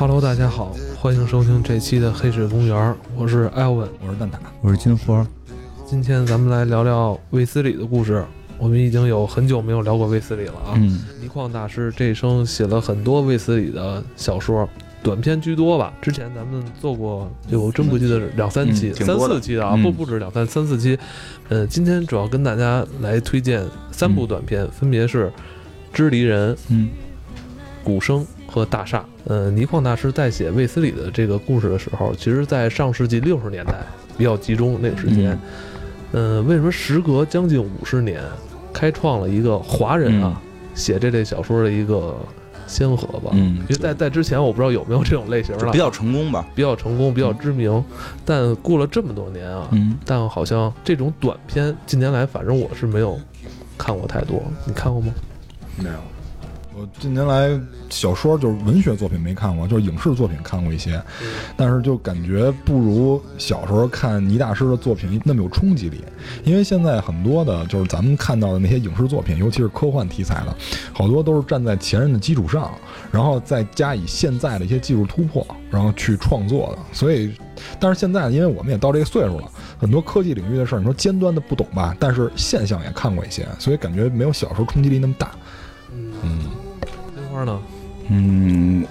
[0.00, 5.26] Hello，大家好，欢迎收听这期的黑水公园，我是艾文，我是蛋挞，我是金花。
[5.84, 8.24] 今天咱们来聊聊卫斯理的故事。
[8.58, 10.74] 我们已经有很久没有聊过卫斯理了啊。
[10.76, 14.68] 嗯，倪匡大师这一生写了很多卫斯理的小说，
[15.02, 15.92] 短篇居多吧。
[16.00, 20.96] 之前咱们做过，我真不记得两三期、三四期的啊，嗯不不止两三三四期。
[21.48, 25.26] 呃，今天主要跟大家来推荐三部短片，分别是
[25.92, 26.88] 《知离人》、嗯
[27.82, 28.24] 古生
[28.58, 29.04] 和大厦。
[29.24, 33.74] 呃，倪匡大师在写卫斯理的这个故事的时候，其实在上世纪六十年代
[34.16, 35.38] 比较集中那个时间。
[36.12, 38.22] 呃，为什么时隔将近五十年，
[38.72, 40.40] 开创了一个华人啊、
[40.74, 42.16] 写这类小说的一个
[42.66, 43.30] 先河吧？
[43.32, 46.46] 嗯因为在在之前我不知道有没有这种类型了，比较成功吧。
[46.54, 47.84] 比较成功、比较知名，
[48.24, 53.18] 但过了这么多年啊，嗯，但好像这种短片近年来反正我是没有
[53.76, 55.12] 看过太多，你看过吗？
[55.76, 55.96] 没有，
[56.78, 61.02] 我近年来小说就是文学作品没看过，就是影视作品看过一些，
[61.56, 66.00] 但是就感觉不如小时候看倪大师的作品那么有冲击力。
[66.44, 70.56] 因为现在很多的，就是咱们看到的那些影视作品，尤其是科幻题材的，
[70.92, 72.70] 好多都是站在前人的基础上，
[73.10, 76.78] 然后再加以现在的一些技术突破，然后去创作的。
[76.92, 77.32] 所以，
[77.80, 85.32] 但是现在因为我们也到这个岁数了，很多科技领域的事儿，你说尖端的不懂吧，但是现象也看过一些，所以感觉没有小时候冲击力那么大。
[86.22, 86.40] 嗯，
[87.38, 87.60] 花呢？
[88.08, 88.84] 嗯，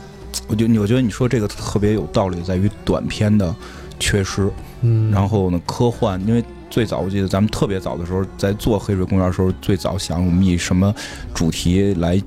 [0.48, 3.54] 我觉得我觉得你说这个特别有道理，在于短片的
[4.00, 4.50] 缺失。
[4.82, 10.94] 嗯，然后呢，科幻，因为最早我记得咱们特别早的时候，在做黑水公园的时候，最早想我们以什么
[11.34, 12.22] 主题来。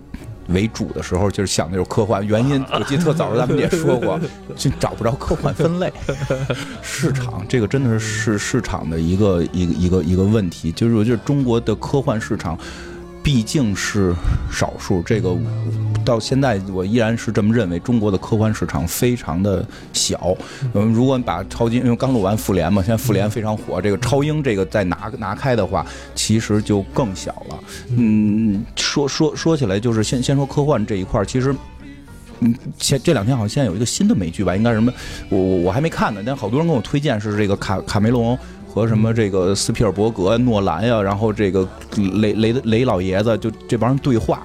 [0.48, 4.18] 为主的时候就是想那种科幻，原因我记得特早时候咱们也说过，
[4.56, 5.92] 就找不着科幻分类，
[6.82, 12.58] 市场这个真的是市市场的一个一个一个一个问题，就是我觉得中国的科幻市场
[13.22, 14.14] 毕竟是
[14.50, 15.36] 少数，这个
[16.04, 20.34] 到现在我依然是这么认为，中国的科幻市场非常的小。
[20.72, 27.58] 嗯，如果你把超英，因为刚录完复联嘛，现在复联非常火，这个超英这个再拿拿开的话，其实就更小了。
[27.96, 31.54] 嗯，说说说起来，就是先先说科幻这一块儿，其实。
[32.42, 34.90] 嗯，前这两天好像现在有一个新的美剧吧，应该什么？
[35.28, 38.38] 我我我还没看呢，但好多人跟我推荐是这个卡卡梅隆
[38.72, 41.68] 和什么这个斯皮尔伯格、诺兰呀，然后这个
[42.20, 44.40] 雷雷雷老爷子就这帮人对话。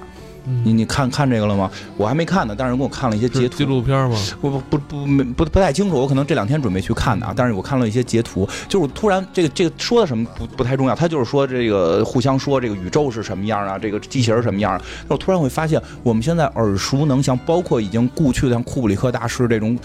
[0.64, 1.68] 你你看看这个了吗？
[1.96, 3.56] 我还没看呢，但是给我看了一些截图。
[3.56, 4.16] 纪录片吗？
[4.40, 7.34] 不不不不没不不太清楚，我可能这两天准备去看的啊。
[7.36, 14.80] 但是我看了一些截图，就是我突然这个这个说的什么不不太重要，他就是说这个互相说这个宇宙是什么样啊，这个机器人什么样啊。
[15.08, 19.76] 但我突然会发现，我们现在耳熟能详，包括已经故去的像库布里克大师这种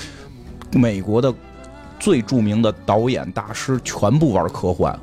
[0.73, 1.34] 美国的
[2.02, 5.00] 最著名的导演大师，全部玩科幻。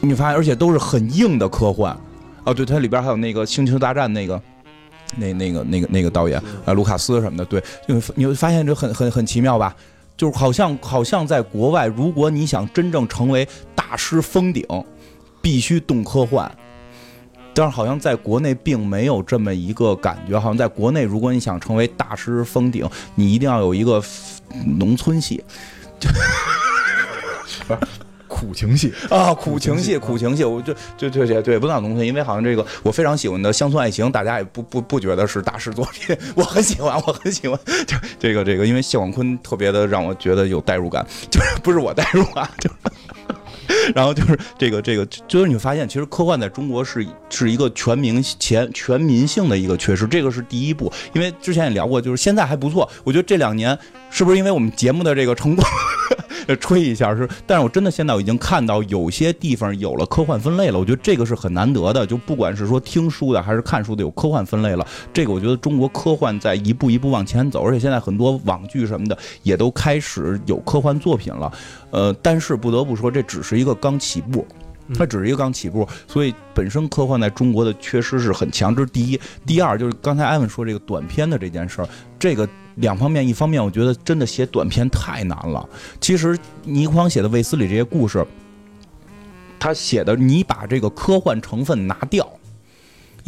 [0.00, 1.96] 你发现，而且都是很硬的科幻。
[2.44, 4.38] 哦，对，它里边还有那个《星球大战》那个。
[5.16, 9.74] 那那个那个那个导演啊，卢卡斯什么的，对，就你会发现这很很很奇妙吧？
[10.16, 14.64] 就是好像好像在国外，如果你想真正成为大师封顶，
[15.42, 16.48] 必须动科幻。
[17.52, 24.00] 但是好像在国内并没有这么一个感觉，好像在国内，如果你想成为大师封顶，你一定要有一个
[24.78, 25.42] 农村戏，
[25.98, 26.08] 就
[28.26, 42.70] 苦情戏啊，苦情戏，苦情戏，我就就就对对，不能农村，因为好像这个我非常喜欢的《乡村爱情》，大家也不不不觉得是大师作品，我很喜欢，我很喜欢，就这个这个，因为谢广坤特别的让我觉得有代入感，就是不是我代入啊，就。
[43.94, 50.92] 然后就是这个这个，就是你会发现，其实科幻在中国是是一个全民前全民性的一个缺失，这个是第一步。
[51.12, 53.78] 因为之前也聊过，就是现在还不错，我觉得这两年
[54.10, 55.64] 是不是因为我们节目的这个成功，
[56.56, 57.28] 吹一下是？
[57.46, 62.06] 但是我真的现在我已经看到有些地方有了科幻分类了，我觉得这个是很难得的。
[62.06, 71.52] 就不管是说听书的还是看书的，有科幻分类了，这个我觉得中国科幻在一步一步往前走，而且现在很多网剧什么的也都开始有科幻作品了。
[71.90, 74.46] 呃，但是不得不说，这只是一个刚起步。
[74.92, 78.74] 它只是一个刚起步，所以本身科幻在中国的缺失是很强。
[78.74, 81.88] 这是第一，第二就是刚才艾文说这个短片的这件事儿，
[82.18, 82.48] 这个
[82.80, 85.68] 两方面，一方面我觉得真的写短篇太难了。
[86.00, 88.26] 其实倪匡写的卫斯理这些故事，
[89.58, 92.28] 他写的你把这个科幻成分拿掉。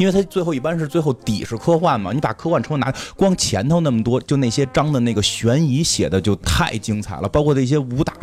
[0.03, 8.13] 因为它最后一般是最后底是科幻嘛，你把科幻成拿，光前头那么多，就那些章的那个悬疑写的就太精彩了，包括那些武打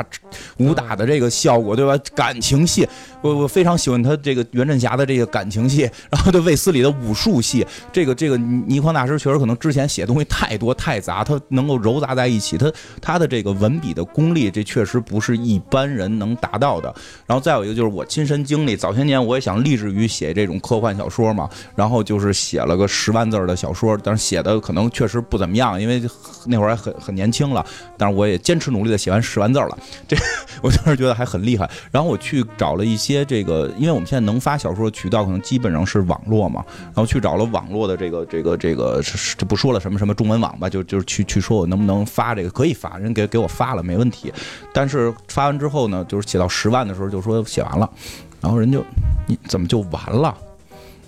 [0.59, 1.97] 武打的这个效果，对吧？
[2.15, 2.87] 感情戏，
[3.23, 16.95] 我我非常喜欢他这个袁振霞的这个感情戏，然后对卫斯理的武术戏，这个这个倪匡大师确实可能之前写东西太多太杂，他能够糅杂在一起，他他的这个文笔的功力，这确实不是一般人能达到的。
[17.27, 21.49] 然后再有一个就是我亲身经历，早些年我也想立志于写这种科幻小说嘛。
[21.75, 26.03] 然后就是写了个十万字的小说，但是写的可能确实不怎么样，因为
[26.47, 27.65] 那会儿还很很年轻了，
[27.97, 29.79] 但是我也坚持努力的写完十万字了，
[30.09, 30.17] 这
[30.63, 31.69] 我当时觉得还很厉害。
[31.91, 39.01] 然后我去找了一些这个，因为我们现在能发小说的渠道可能基本上是网络嘛，然后去找了网络的这个这个这个，
[39.37, 44.33] 这不说了什么什么中文网吧，就就是去去说我能不能发这个，可以发，人给给我发了没问题。
[44.73, 47.89] 但是发完之后呢，就是写到十万的时候就说写完了，
[48.41, 48.85] 然后人就
[49.27, 50.37] 你怎么就完了？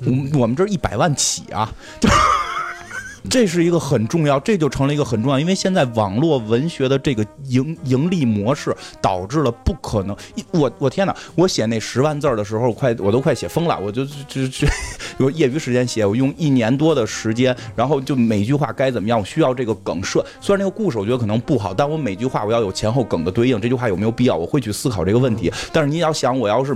[0.05, 2.09] 我我们这一百万起啊，就
[3.31, 10.17] 这是一个很重要，这就成了一个很重要，因为现在网络文学的这个盈盈利模式导致了不可能。
[10.51, 11.15] 我我天哪！
[11.37, 20.27] 我写那十万字的时候，快我都快写疯了，我就就就业余时间写，我用一年多的时间，然后就每句话该怎么样，我需要这个梗设。
[20.41, 25.51] 虽然那个故事我觉得可能不好，但我每句话我要有前后梗的对应，这句话有没有必要，我会去思考这个问题。
[25.73, 26.75] 但是你要想，我要是。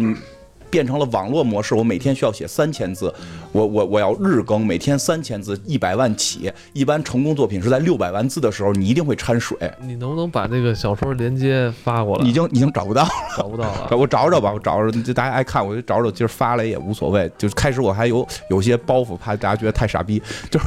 [0.71, 3.13] 变成了网络模式，我每天需要写三千字，
[3.53, 6.53] 我我我要日更，每天三千字，一百万起。
[6.73, 9.57] 一般成功作品是在六百万字的时候，你一定会掺水。
[9.81, 12.25] 你能不能把这个小说连接发过来？
[12.25, 13.89] 已经已经找不到了，找不到了。
[13.97, 17.31] 我找找吧，我找找，就大家爱看，我就找找，今儿发了也无所谓。
[17.39, 20.21] 就是开始我还有有些包袱，怕大家觉得太傻逼，
[20.51, 20.67] 就是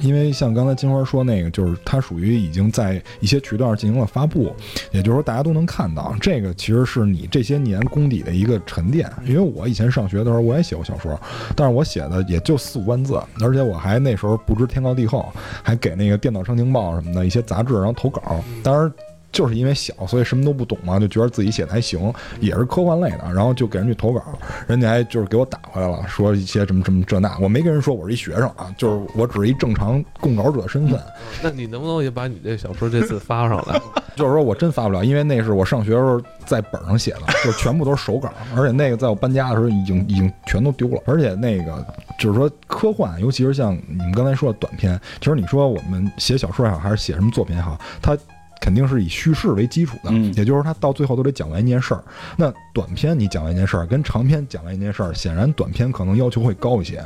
[0.00, 4.54] 因为像刚才金花说那个，就是它属于已经在一些渠道上进行了发布，
[4.90, 6.14] 也就是说大家都能看到。
[6.20, 9.10] 这个其实是你这些年功底的一个沉淀。
[9.24, 11.18] 因为我以前上学的时候，我也写过小说，
[11.56, 15.32] 但是我写的也就四五万字，而且我还那时候不知天高地厚，
[15.62, 18.20] 还给那个电脑商情报什么的一些杂志然后投稿，
[18.62, 18.92] 当然。
[19.34, 22.10] 就是因为小，所以什么都不懂嘛，就觉得自己写的还行，
[22.40, 24.22] 也是科幻类的，然后就给人去投稿，
[24.68, 30.98] 人家还就是给我打回来了，说一些什么什么这那，我没跟人说我是一学生啊，就是我只是一正常供稿者身份。
[31.42, 33.78] 那你能不能也把你这小说这次发上来？
[34.14, 41.84] 就是说我真发不了，因为那是我上学的时候在本上写的，就全部都是手稿，而且那个在我搬家的时候已经已经全都丢了，而且那个
[42.20, 48.16] 就是说科幻，尤其是像你们刚才说的短篇，其实你说我们写小说也好，还是写什么作品也好，它。
[48.64, 52.02] 肯定是以叙事为基础的，也就是他到最后都得讲完一件事儿。
[52.34, 57.04] 那短篇你讲完一件事儿，跟长篇讲完一件事儿，显然短篇可能要求会高一些，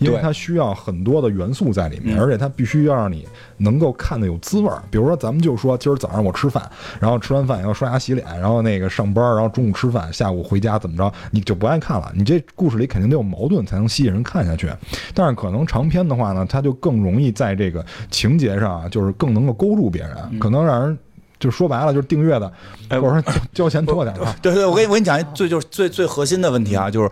[0.00, 3.24] 因为它需要很多的元素在里面，而且它必须要让你
[3.58, 4.82] 能够看的有滋味儿。
[4.90, 6.68] 比如说，咱们就说今儿早上我吃饭，
[7.00, 12.12] 然后吃完饭要刷牙洗脸，然后那个上班，然后中午吃饭，下午回家怎么着，你就不爱看了。
[12.14, 14.70] 你这故事里肯定得有矛盾，才能吸引人看下去。
[15.14, 20.98] 但是可能长篇的话呢，它就更容易在这个情节上啊，就是更能够勾住别人，可能让人。
[21.38, 22.50] 就说白了，就是订阅的，
[22.88, 24.34] 或者说交交钱多点啊。
[24.40, 27.10] 对对，我跟你我跟你讲，最就是最最核心的问题啊，就是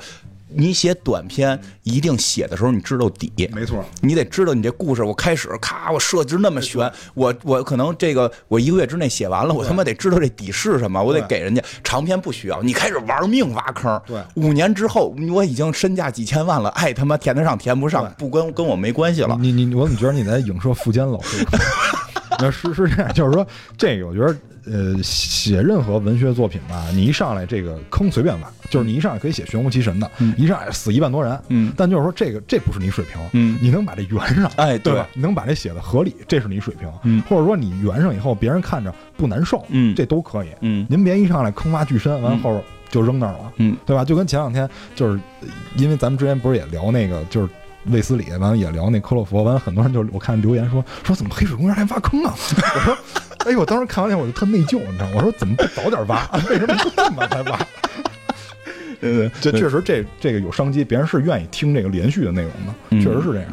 [0.56, 19.36] 你写短篇一定写的时候你知道底，没错，你得知道你这故事，我开始咔，我设置那么悬，我我可能这个我一个月之内写完了，我他妈得知道这底是什么，我得给人家长篇不需要，你开始玩命挖坑，对，五年之后我已经身价几千万了，爱他妈填得上填不上，不跟跟我没关系了。
[19.40, 21.44] 你你我怎么觉得你在影射富坚老师？
[22.38, 23.46] 那是是这样，就是说，
[23.76, 24.36] 这个我觉得，
[24.66, 35.06] 呃，写任何文学作品吧，你一上来这个坑随便挖，就是你一上来可以写玄乎其神的，一上来死一万多人，嗯，但就是说这个这不是你水平，嗯，你能把这圆上，哎，对吧？
[35.12, 44.04] 你能把这写的合理，这是你水平，嗯，或者说你圆上以后别人看着不难受，嗯，这都可以，嗯，您别一上来坑挖巨深，完后就扔那儿了，嗯，对吧？
[44.04, 45.20] 就跟前两天就是，
[45.76, 47.48] 因为咱们之前不是也聊那个就是。
[47.86, 52.32] 卫斯理完了也聊那克洛弗，完了很多人就我看留言说说怎么黑水公园还挖坑啊？
[52.36, 52.96] 我说，
[53.46, 55.12] 哎呦，我当时看完以后我就特内疚，你知道吗？
[55.16, 56.26] 我说怎么不早点挖？
[56.48, 57.58] 为什么这么晚才挖？
[59.00, 63.50] 对对，这确实这这个有商机，别人是愿意听这个连续的内容的，确实是这样。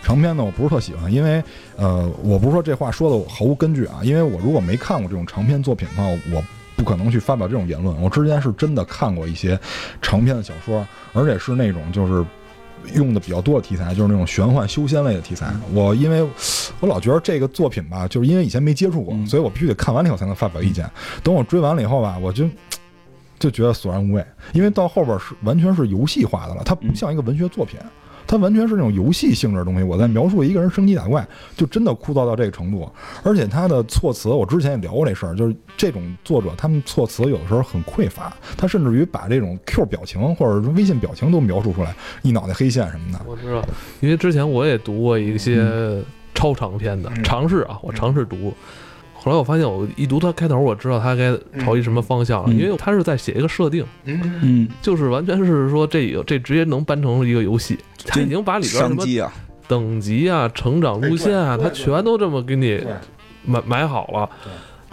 [0.00, 1.42] 长篇呢，我不是特喜欢，因为
[1.76, 6.44] 呃，我不是说这话说的我毫无根据啊，因为我如果没看过这种长篇作品的话，我
[6.76, 8.00] 不可能去发表这种言论。
[8.00, 9.58] 我之前是真的看过一些
[10.00, 12.24] 长篇的小说，而且是那种就是。
[12.94, 15.52] 用的比较多的题材就是那种玄幻修仙类的题材。
[15.72, 16.22] 我因为
[16.80, 20.88] 我老觉得这个作品吧，就是因为以前没接触过，所以我必须得看完了以后才能发表意见。
[21.22, 22.48] 等我追完了以后吧，我就
[23.38, 27.78] 就觉得索然无味，因为到后边是完全是游戏化的了，它不像一个文学作品。
[28.32, 29.82] 它完全是那种游戏性质的东西。
[29.82, 31.22] 我在描述一个人升级打怪，
[31.54, 32.90] 就真的枯燥到这个程度。
[33.22, 43.20] 而且他的措辞，我之前也聊过这事儿，就是这种作者他们措辞有的时候很匮乏，他甚至于把这种 Q 表情或者说微信表情都描述出来，一脑袋黑线什么的。
[43.26, 43.62] 我知道，
[44.00, 48.54] 因为之前我也读过一些超长篇的，尝试啊，我尝试读。
[49.22, 59.04] 后来我发现，我一读它开头，我知道它该朝一什么方向了，因为它是在写一个设定，嗯，就是完全是说这个这直接能搬成一个游戏，它已经把里边什么
[59.68, 62.80] 等级啊、成长路线啊，它全都这么给你
[63.44, 64.28] 埋埋好了。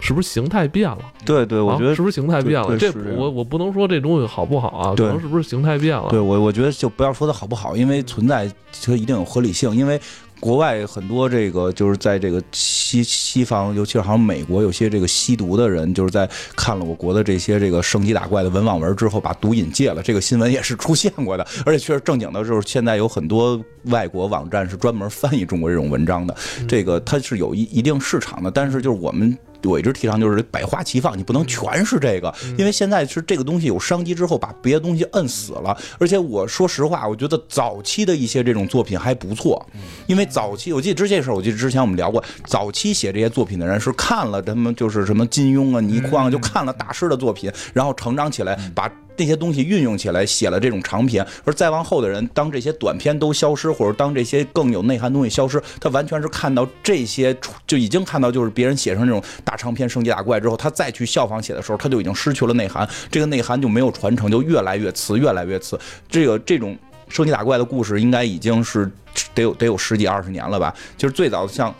[0.00, 0.98] 是不是形态变了？
[1.24, 2.76] 对对，我觉得啊是不是形态变了？
[2.78, 6.08] 这我我不能说这东西好不好啊，可对能是不是形态变了？
[6.10, 8.50] 对我，我觉得就不要说它好不好，因为存在
[8.82, 9.74] 它一定有合理性。
[9.74, 10.00] 因为
[10.40, 20.02] 国外很多这个就是在这个西西方，尤其是好像美国有些这个吸毒的人，就是在看了我国的这些这个升级打怪的文网文之后，把毒瘾戒了。
[20.02, 26.34] 这个新闻也是出现过的，而且确实正经的，就是现在有很多外国网站是专门翻译中国这种文章的，
[26.66, 29.36] 这个它是有一一定市场的，但是就是我们。
[29.64, 35.76] 我一直提倡就是百花齐放，你不能全是这个，因为现在是这个东西有商机之后，把别的东西摁死了。
[35.98, 39.64] 而且我说实话，我觉得早期的一些这种作品还不错，
[40.06, 48.90] 因为早期我记得之前事儿，我记得之前我们聊过，早期写这些作品的人是看了他们就是什么金庸啊、倪匡啊，就看了大师的作品，然后成长起来，把。
[49.20, 57.36] 那些东西运用起来，写了这种长篇，而再往后的人，当这些短篇都消失，或者当这些更有内涵东西消失，他完全是看到这些
[57.66, 65.78] 就已经看到，就是别人写成这种大长篇升级打怪之后，他再去效仿写的时候，他就已经失去了内涵，这个内涵就没有传承，就越来越次，越来越次。
[66.08, 66.74] 这个这种
[67.10, 68.90] 升级打怪的故事，应该已经是
[69.34, 70.74] 得有得有十几二十年了吧？
[70.96, 71.74] 就是最早像。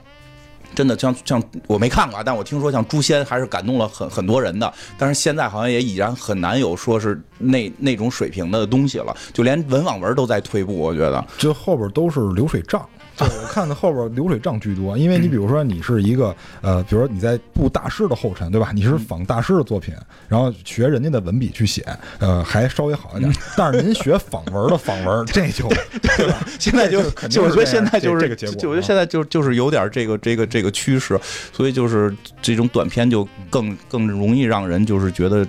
[0.80, 11.22] 真的像像我没看过，但我听说像《诛仙》还是感动了很很多人的，但是现在好像也已然很难有说是那那种水平的东西了，就连文网文都在退步，我觉得。
[11.36, 12.88] 这后边都是流水账。
[13.28, 18.72] 就我看的后边流水账居多，因为你比如说你是一个呃，比如说你在步大师的后尘，对吧？
[18.74, 19.94] 你是仿大师的作品，
[20.28, 21.84] 然后学人家的文笔去写，
[22.18, 23.32] 呃，还稍微好一点。
[23.56, 26.44] 但是您学仿文的仿文， 这就对吧？
[26.58, 28.56] 现在就肯定就我觉得现在就是这个结果。
[28.56, 31.18] 就我觉得现在就就是有点这个这个这个趋势，
[31.52, 35.46] 所以就是这种短片就更更容易让人就是觉得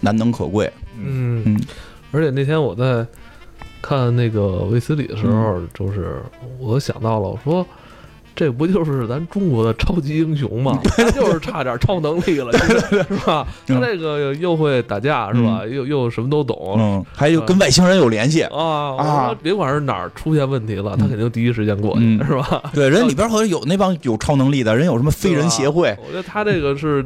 [0.00, 0.70] 难能可贵。
[0.98, 1.60] 嗯嗯，
[2.12, 3.06] 而且那天我在
[3.82, 6.16] 看那个卫斯理的时候，嗯就是
[6.58, 7.66] 我想到了，我说。
[8.32, 10.78] 这不就是咱中国的超级英雄吗？
[10.96, 13.46] 他就是差点超能力了，是吧？
[13.66, 15.62] 他这个又会打架，是吧？
[15.66, 19.36] 又又什么都懂，嗯，还有跟外星人有联系啊啊！
[19.42, 22.62] 别管是哪儿出现问题了，他肯定第一时间过去，嗯是吧？
[22.72, 25.94] 对，人里边好像有那帮有超能力的人，有什么飞人协会？
[26.00, 27.04] 我觉得他这个是，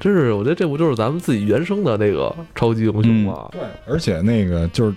[0.00, 3.46] 真是，我觉得这不就是咱们自己原生的那个超级英雄吗？
[3.52, 4.94] 对，而且那个就是。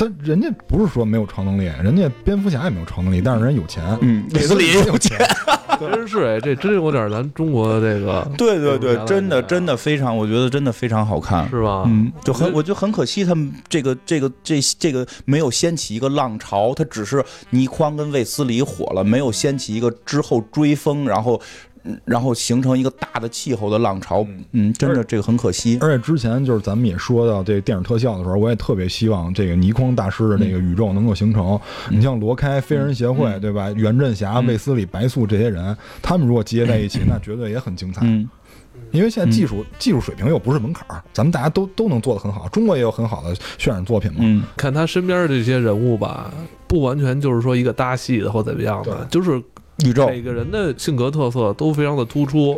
[0.00, 5.18] 他人家不是说没有超能力，人家蝙蝠侠也没有超能力，但是人有钱，嗯， 韦斯理有钱，
[5.78, 11.84] 真是哎，这真有点咱中国的这个，对对对，真的真的非常，我觉得真的非常好看，是吧？
[11.86, 21.38] 嗯，就很，我觉得很可惜，他们这个这个这这个没有掀起一个浪潮，他只是倪匡跟卫斯理火了，没有掀起一个之后追风，然后。
[22.04, 25.78] 然后形成一个大的气候的浪潮，嗯，真的这个很可惜。
[25.80, 31.58] 而且之前就是咱们也说到这个电影特效的时候，我也特别希望这个倪匡大师的这个宇宙能够形成。
[31.88, 33.70] 你像罗开、飞人协会，对吧？
[33.70, 38.02] 袁振霞、卫斯理、白素这些人，他们如果集结在一起，那绝对也很精彩。
[38.04, 38.28] 嗯，
[38.90, 42.46] 因为现在技术技术水平又不是门槛儿，咱们大家都都能做得很好。
[42.48, 44.18] 中国也有很好的渲染作品嘛。
[44.20, 46.30] 嗯，看他身边的这些人物吧，
[46.66, 49.42] 不完全就是说一个搭戏的或怎么样的，就是。
[49.88, 50.06] 宇宙。
[50.08, 52.56] 每个人的性格特色都非常的突出，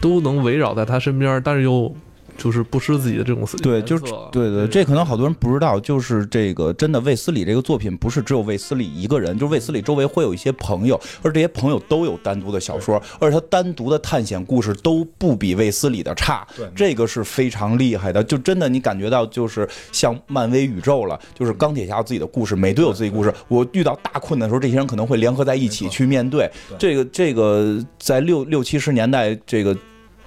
[0.00, 1.94] 都能围绕在他身边，但是又
[2.38, 29.76] 就是不失自己的这种对，就是对对，这可能好多人不知道，就是这个真的卫斯理这个作品不是只有卫斯理一个人，就是卫斯理周围会有一些朋友，而这些朋友都有单独的小说，而且他单独的探险故事都不比卫斯理的差，这个是非常厉害的，就真的你感觉到就是像漫威宇宙了，就是钢铁侠有自己的故事，美队有自己故事，我遇到大困难的时候，这些人可能会联合在一起去面对，这个这个在六六七十年代这个。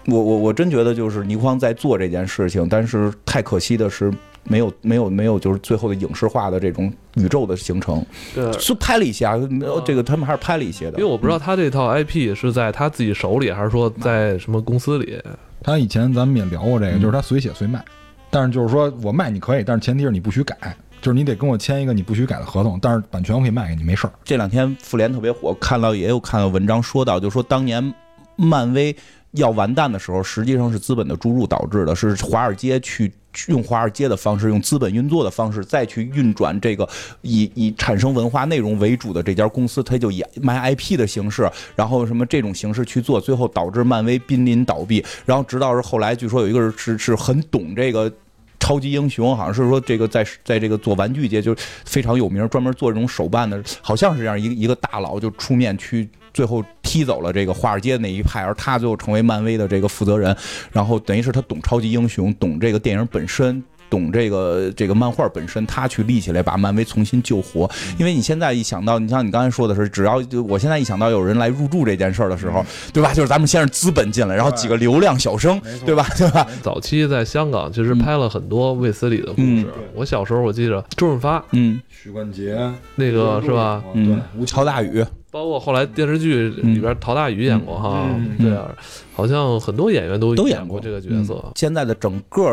[0.07, 4.11] 我我我真觉得就是倪匡在做这件事情，但是太可惜的是
[4.43, 8.03] 没有没有没有就是最后的影视化的这种宇宙的形成。
[8.33, 9.37] 对，是拍了一些啊，
[9.85, 10.97] 这个他们还是拍了一些的。
[10.97, 15.21] 因为我不知道他这套 IP 是在他自己手里，还是说在什么公司里。
[15.61, 17.83] 他以前咱们也聊过这个，就是他随写随卖，
[18.31, 20.57] 但是就是说我卖你可以，但是前提是你不许改，
[20.99, 24.13] 就是你得跟我签一个你不许改的合同，但是版权我可以卖给你，没事儿。
[24.23, 27.93] 这两天复联特别火，看到也有看到文章说到，就说当年
[28.35, 28.95] 漫威。
[29.31, 33.11] 要完蛋的时候，实际上是资本的注入导致的，是华尔街去
[33.47, 36.87] 用华尔街的方式，用资本运作的方式再去运转这个
[37.21, 45.03] 以以产生文化内容为主的这家公司，它就以卖 IP 的形式，然后什么这种形式去做，最后导致漫威濒临倒闭。
[45.25, 48.11] 然后直到是后来，据说有一个人是是很懂这个
[48.59, 56.09] 超级英雄，好像是说这个在在这个做玩具界就非常有名，专门做这种手办的，好像是这样一个一个大佬就出面去。
[56.33, 60.35] 最后踢走了这个华尔街的那一派，而他最后成为漫威的这个负责人，
[60.71, 67.69] 然后等于是他懂超级英雄，懂这个电影本身，懂这个这个漫画本身，他去立起来把漫威重新救活。
[67.97, 73.13] 因为你现在一想到，你像你刚才说的是，只要就我现在一想到有人来入驻这件事儿的时候，对吧？
[73.13, 76.07] 就是咱们先是资本进来，然后几个流量小生，对吧？
[76.17, 76.47] 对吧？
[76.61, 79.65] 早期在香港其实拍了很多卫斯理的故事。
[79.93, 82.57] 我小时候我记得周润发，嗯，许冠杰
[82.95, 83.83] 那个是吧？
[83.93, 85.05] 嗯，吴乔大宇。
[85.31, 88.07] 包括后来电视剧里边，陶大宇演过哈，
[88.37, 88.69] 对啊，
[89.13, 91.43] 好像很多演员都都演过这个角色。
[91.55, 92.43] 现在的整个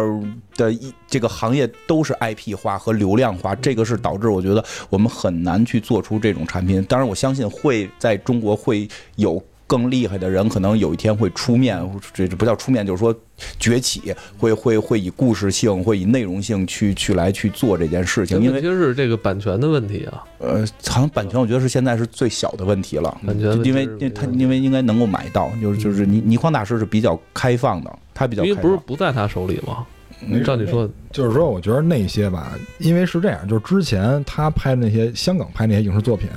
[0.56, 6.82] 的一这个行业都是 IP 化和流量化，这个是导致我觉得我们很难去做出这种产品。
[6.84, 9.42] 当然，我相信会在中国会有。
[9.68, 11.78] 更厉害的人可能有一天会出面，
[12.12, 13.14] 这这不叫出面，就是说
[13.60, 18.40] 崛起，会会会以故事性，会以内容性去去来去做这件事情。
[18.40, 20.24] 因为是这个版权的问题啊。
[20.38, 23.14] 呃，好像版权，我觉得是现在是最小的问题了。
[23.26, 29.86] 版权，因为他因为应该能够买到，就是就是倪倪匡大师是比较开放的，他比较因为不是不在他手里吗？
[30.44, 36.28] 照你说，就是说，我觉得那些吧，因为是这样，就是之前他拍的那些香港拍那些影视作品，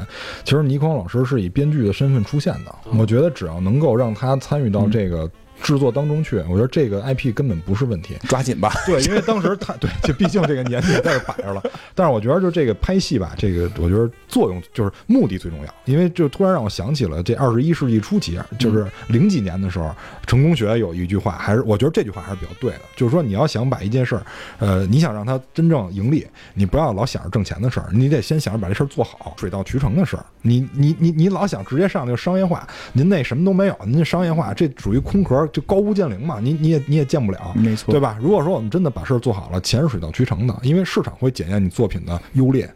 [0.43, 2.75] 其实倪匡老师是以编剧的身份出现的。
[2.97, 5.29] 我觉得只要能够让他参与到这个。
[5.61, 8.73] 制作当中去，我觉得这个 IP 根本不是问题，抓紧吧。
[8.85, 11.63] 对，因为当时他 对，就毕竟这个年纪在这摆着了。
[11.95, 15.73] 但是我觉得就这个拍戏吧，这个我觉得作用就是目的最重要。
[15.85, 19.93] 因为就突然让我想起了这二十一世纪初期，就是零几年的时候，
[20.25, 24.23] 成功学有一句话，还是我觉得这句话还是比较对的，就是说你要想把一件事儿，
[24.59, 30.25] 呃，你想让它真正盈利，你不要老想着挣钱的事儿，你得先想着把这事儿做好，水到渠成的事儿。
[30.41, 35.47] 你你你你老想直接上就商业化，您那什么都没有，您商业化这属于空壳。
[35.51, 38.17] 就高屋建瓴嘛，你你也你也建不了，没错，对吧？
[38.21, 42.73] 如果说我们真的把事儿做好了，钱是水到渠成的，因为市场会检验你作品的优劣。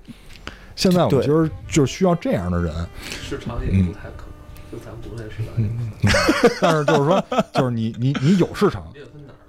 [0.76, 2.74] 现在我们其实就需要这样的人，
[3.10, 5.92] 市场也不太可能，就咱不在市场，嗯。
[6.60, 8.86] 但是就是说，就是你你你有市场。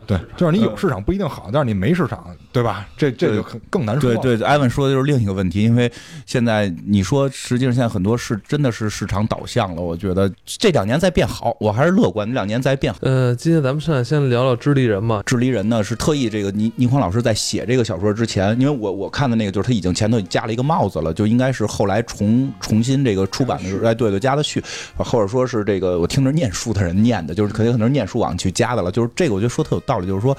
[0.06, 2.88] 对，就是你有市场不一定好，但是你没市场，对吧？
[2.96, 4.14] 这这就更难说。
[4.14, 5.92] 对对，艾文说的就是另一个问题，因为
[6.24, 9.82] 现在你说，实际上现在很多是真的是市场导向了。
[9.82, 12.26] 我觉得这两年在变好，我还是乐观。
[12.26, 12.98] 这两年在变好。
[13.02, 24.64] 呃，今天咱们上来先聊聊《智利人》嘛，《智利人》呢是特意这个倪倪匡老师在写这个小说之前，因为我我看的那个就是他已经前头加了一个帽子了，就应该是后来重重新这个出版的时候，哎，对对，加的序，
[24.96, 28.90] 或者说是这个我听着念书的人念的，就是肯定可能是念书网去加的了。
[28.90, 30.06] 就是这个，我觉得说特有道理。
[30.06, 30.36] 就是说，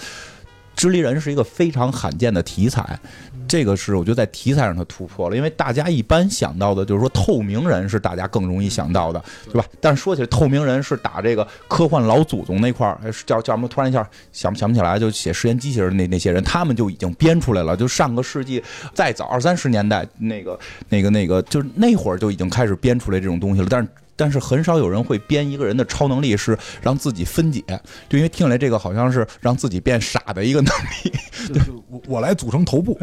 [0.78, 2.98] 智利人是一个非常罕见的题材，
[3.48, 5.36] 这个是我觉得在题材上它突破了。
[5.36, 9.66] 因为大家一般想到的就是说透明人是大家更容易想到的，对吧？
[9.82, 13.68] 但是说起来，透明人是打这个科幻老祖宗那块儿，叫叫什么？
[13.68, 17.76] 突然一下想想不起来，就写实验机器人那那些人，他们就已经编出来了。
[17.76, 18.64] 就上个世纪
[18.94, 20.60] 再早二三十年代，那个
[20.90, 23.68] 那个那个，就是那会儿就已经开始编出来这种东西了。
[23.68, 23.90] 但是。
[24.18, 27.64] 但是很少有人会编一个人的超能力是让自己分解，
[28.10, 31.14] 就因为听起来这个好像是让自己变傻的一个能力。
[31.54, 33.00] 对，我我来组成头部。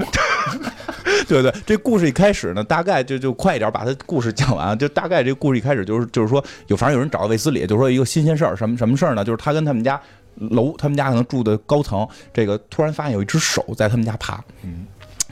[1.27, 4.77] 对 对，这故事一开始呢，大概就就快一点把他故事讲完。
[4.77, 9.25] 就大概这故事一开始就是就是说有反正有人找到卫斯理，就说一个新鲜事儿，什么什么事儿呢？
[9.25, 9.99] 就是他跟他们家
[10.35, 14.43] 楼，他们家可能住的高层，这个突然发现有一只手在他们家爬。
[14.63, 14.85] 嗯。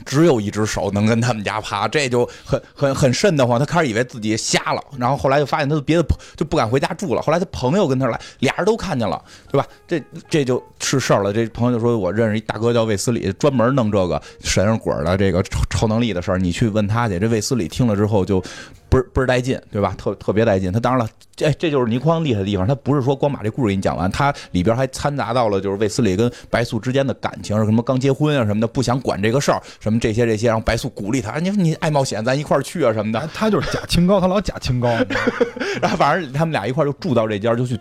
[0.05, 3.59] 只有一只手能跟他们家爬，这就很很很瘆得慌。
[3.59, 7.21] 他开始以为自己瞎了，然后后来就发现他的别的就不敢回家住了。
[7.21, 9.67] 后来他朋友跟他来，俩人都看见了，对吧？
[9.87, 11.31] 这这就是事儿了。
[11.31, 18.43] 这朋友就说：“我认识一大哥叫卫斯理，专门弄这个神人鬼的这个超超能力的事儿，你去问他去。”这卫斯理听了之后就。
[18.93, 19.95] 倍儿倍儿带劲，对吧？
[19.97, 20.71] 特特别带劲。
[20.71, 22.67] 他当然了，这这就是倪匡厉害的地方。
[22.67, 33.27] 他不是说光把这故事给你讲完，他里边还掺杂到了就是卫斯理跟白素之间的感情，什么刚结婚啊什么的，不想管这个事儿，什么这些这些，然后白素鼓励他，你你爱冒险，咱一块儿去啊什么的。
[33.33, 34.89] 他就是假清高，他老假清高。
[35.81, 37.79] 然后反正他们俩一块儿就住到这家，就去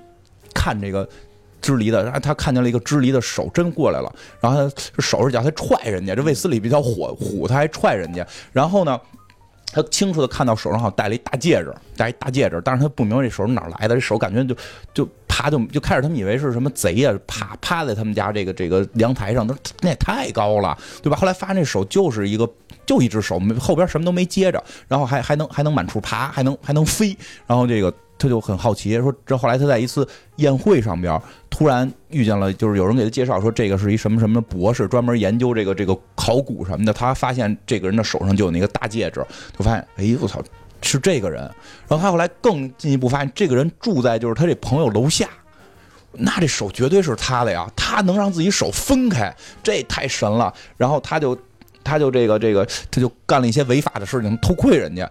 [0.55, 1.07] 看这个
[1.61, 2.03] 支离的。
[2.03, 6.14] 然后他看见了一个支离的手真过来了，然后他手是叫他踹人家。
[6.14, 8.27] 这卫斯理比较火虎，他还踹人家。
[8.51, 8.98] 然后呢？
[9.73, 14.55] 他清楚的看到手上好像戴了一大戒指，戴一大戒指，但是他不明白这手是哪来的，这手感觉就
[14.93, 21.17] 就爬就就开始他们以为是什么贼呀，趴趴在他们家这个这个阳台上，那那也太高了，对吧？
[21.17, 22.49] 后来发现那手就是一个
[22.85, 27.93] 就一只手，后边什么都没接着，然后还还能还能满处爬，还能还能飞，然后这个。
[28.23, 30.07] 他就很好奇，说这后来他在一次
[30.37, 36.93] 宴会上边突然遇见了，就是有人给他介绍说这个是一什么什么博士，专门研究这个这个考古什么的。
[36.93, 39.27] 他发现这个人的手上就有那个大戒指，
[39.59, 40.41] 就发现哎我操
[40.83, 41.41] 是这个人。
[41.89, 45.29] 然后他后来更进一步发现，这个人住在就是他这朋友楼下，
[46.13, 50.55] 那这手绝对是他的呀，他能让自己手分开，这太神了。
[50.77, 51.37] 然后他就
[51.83, 55.11] 他就这个这个他就干了一些违法的事情，偷窥人家。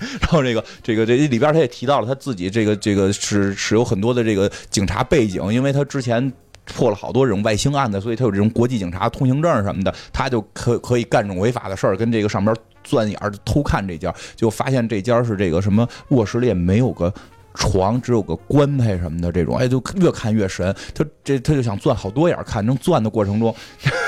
[0.20, 6.32] 然后这个这个这里边他也提到了他自己这个这个是是有很多的这个警察背景，因为他之前
[6.64, 17.12] 破了好多这种外星案子，所以他有这种国际警察通行证什么的，他就可可以干这种违法的事儿，跟这个上边钻眼偷看这家，就发现这家是这个什么卧室里也没有个。
[17.54, 20.74] 床只有个棺材什么的这种，哎，就越看越神。
[20.94, 23.54] 他这他就想钻好多眼儿看，能钻的过程中，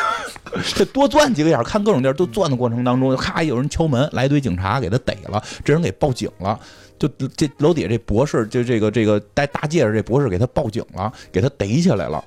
[0.74, 6.58] 这多钻几个眼儿看各种地儿，都钻的过程当中，咔，有人敲门，来一堆警察给他逮了，这人给报警了。
[6.98, 7.06] 就
[7.36, 12.24] 这楼底下这博士，就这个这个戴大戒指这博士给他报警了，给他逮起来了。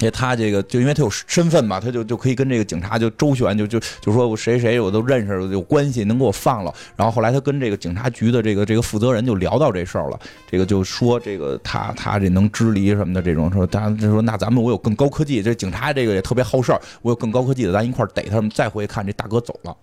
[0.00, 6.74] 因为他这个就因为他有身份嘛，他就就可以跟这个警察就周旋，就就就说我谁谁我都认识，有关系能给我放了。
[6.94, 18.50] 然后后来他跟这个警察局的这个这个负责人就聊到这事儿了，这个就说这个他他这能支离什么的这种，说他就说那咱们我有更高科技，这警察这个也特别好事儿，我有更高科技的，咱一块儿逮他们。
[18.50, 19.74] 再回去看这大哥走了，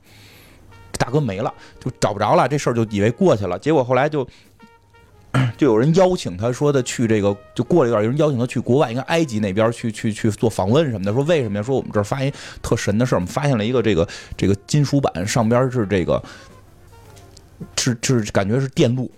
[1.00, 1.52] 大哥没了，
[1.84, 4.28] 就找不着了，这事儿就以为过去了，结果后来就。
[5.58, 11.12] 就有人邀请他说的去这个，就过了一段，有人邀请他去国外，应该埃及那边去去去做访问什么的。
[11.12, 11.64] 说为什么呀？
[11.64, 16.22] 说我们这儿发现特神的事儿，我们发现了一个这个这个金属板上边是这个，
[17.78, 19.12] 是是感觉是电路。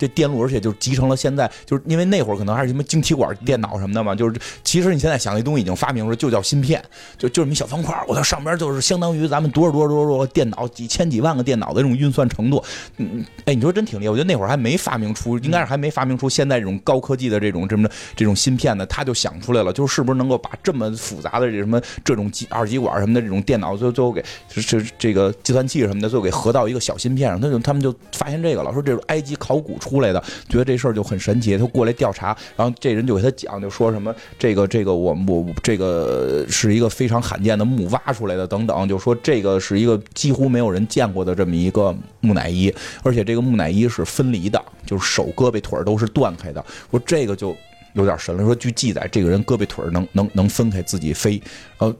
[0.00, 4.34] 这电路，而且就集成了现在，就是因为那会儿可能还是什么晶体管电脑什么的嘛，就是
[4.64, 6.82] 其实你现在想那东西已经发明了，就叫芯片，
[7.18, 12.64] 就就这么一小方块，我操，上边就是相当于咱们多少多少多少多少电脑，几千几万个电脑的这种运算程度。
[12.96, 29.89] 嗯，哎，你说真挺厉害，我觉得那会儿还没发明出，应该是还没发明出现在这种高科技的这种这么的这种芯片呢，他就想出来了，就是不是能够把这么复杂的这什么这种二极管什么的这种电脑，最后最后给这这个计算器什么的，最后给合到一个小芯片上，他就他们就发现这个了，说这是埃及考古出。
[29.90, 31.58] 出来的，觉得这事儿就很神奇。
[31.58, 42.72] 他过来调查，然后这人就给他讲，就说什么这个这个我我这个是一个非常罕见的墓挖出来的，等等，就说这个是一个几乎没有人见过的这么一个木乃伊，
[43.02, 46.64] 而且这个木乃伊是分离的，就是手胳膊腿都是断开的。
[46.90, 47.56] 说这个就
[47.94, 48.44] 有点神了。
[48.44, 51.42] 说据记载，这个人胳膊腿能能能分开自己飞。
[51.78, 51.92] 然后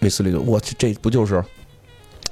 [0.00, 1.44] 卫斯理就我这不就是？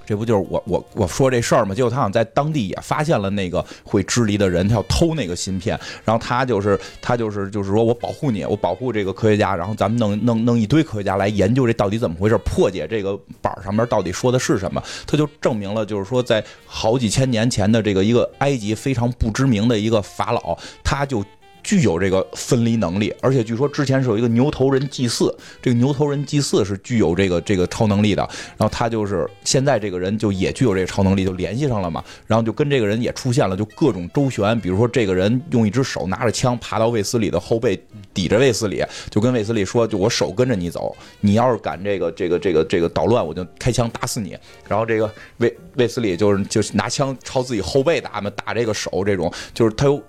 [0.05, 1.75] 这不就是我我我说这事儿吗？
[1.75, 14.83] 结果他好像在当地也发现了那个会支离的人，他要偷那个芯片，然后他就是他就是就是说我保护你，我保护这个科学家，然后咱们弄弄弄一堆科学家来研究这到底怎么回事，破解这个板上面到底说的是什么。
[15.07, 21.25] 他就证明了，就是说在好几千年前的这个一个埃及非常不知名的一个法老，他就。
[21.63, 28.23] 具有这个分离能力，而且据说之前是有一个牛头人祭祀，这个牛头人祭祀是具有这个这个超能力的。
[28.57, 32.03] 然后他就是现在这个人就也具有这个超能力，就联系上了嘛。
[32.27, 34.59] 然后就跟这个人也出现了，就各种周旋。
[34.61, 37.81] 比如说这个人用一只手拿着枪爬到卫斯理的后背，
[38.13, 44.37] 抵着卫斯理，就跟卫斯理说：“就我手跟着你走，你要是敢这个这个这个这个捣乱，我就开枪打死你。”
[44.69, 50.03] 然后这个卫卫斯理就是就拿枪朝自己后背打嘛，打这个手，这种就是他有。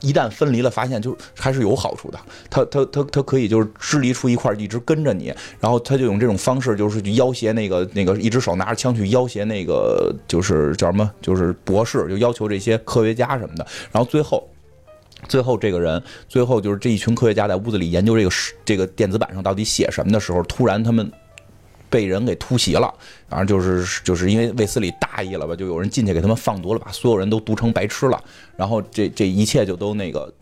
[0.00, 2.18] 一旦分离了，发现就还是有好处的。
[2.50, 5.34] 他他他他可以就是支离出一块，一直跟着你。
[5.60, 13.66] 然后他就用这种方式，就是去要挟那个那个一只手拿着枪去要挟那个就是叫什么，就是博士，就要求这些科学家什么的。
[13.90, 14.48] 然后最后，
[15.28, 18.30] 最后这个人，最后就是这一群科学家在屋子里研究这个
[18.64, 21.10] 这个电子板上到底写什么的时候，突然他们。
[21.88, 22.92] 被人给突袭了，
[23.28, 28.22] 然后就是就是因为卫斯理大意了吧，就有人进去给他们放毒了，把所有人都毒成白痴了，
[28.56, 30.32] 然后这这一切就都那个，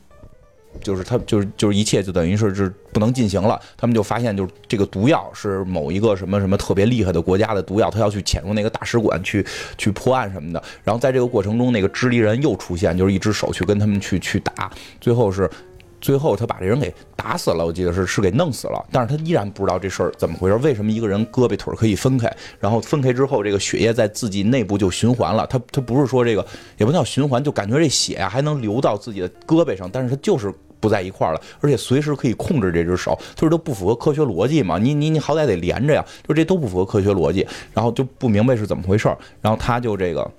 [0.82, 3.60] 就是他就是就是一切就等于是是不能进行了。
[3.76, 9.44] 他们就发现就是这个毒药是某一个什么什么特别厉害的国家的毒药，他要去潜入那个大使馆去
[9.76, 10.62] 去破案什么的。
[10.82, 15.50] 然后在这个过程中，那个支离人又出现，就是一只手去跟他们去去打，最后是。
[16.04, 40.30] 最后他把这人给打死了，我记得是是给弄死了，但是他依然不知道这事儿怎么回事，为什么一个人胳膊腿儿可以分开，然后分开之后这个血液在自己内部就循环了，他他不是说这个也不叫循环，就感觉这血啊还能流到自己的胳膊上，但是他就是不在一块儿了，而且随时可以控制这只手，就是都不符合科学逻辑嘛，你你你好歹得连着呀，就这都不符合科学逻辑，然后就不明白是怎么回事儿，然后他就这个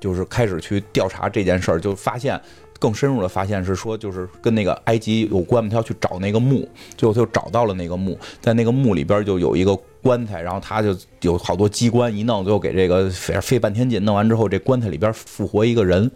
[0.00, 2.40] 就是开始去调查这件事儿，就发现。
[2.78, 16.10] 更深入的发现是说，就是跟那个埃及有关嘛，他要去找那个墓，最后他就找到了那个墓，在那个墓里边就有一个棺材，然后他就有好多机关一弄，最后给这个费费半天劲，弄完之后，这棺材里边复活一个人，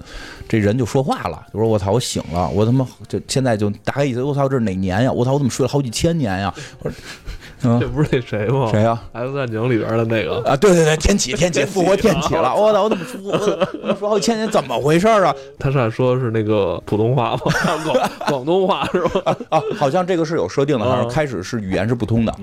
[0.48, 5.12] 这人就说话了，就说我操，我醒了，我他妈就现在就大概意思，我操，这是哪年呀？
[5.12, 6.54] 我操，我怎么睡了好几千年呀？
[6.80, 6.96] 我说。
[7.60, 8.68] 这不是那谁吗？
[8.70, 12.54] 谁呀？X 战警里边的那个啊，对对对，天启，天启复活天启了！
[12.54, 13.20] 我操，我怎么说？
[13.82, 15.34] 我说好几千年，怎么回事啊？
[15.58, 17.40] 他是说是那个普通话吗？
[17.84, 19.36] 广广东话是吧？
[19.50, 22.34] 啊，好像这个是有设定的，好像开始是语言是不通的，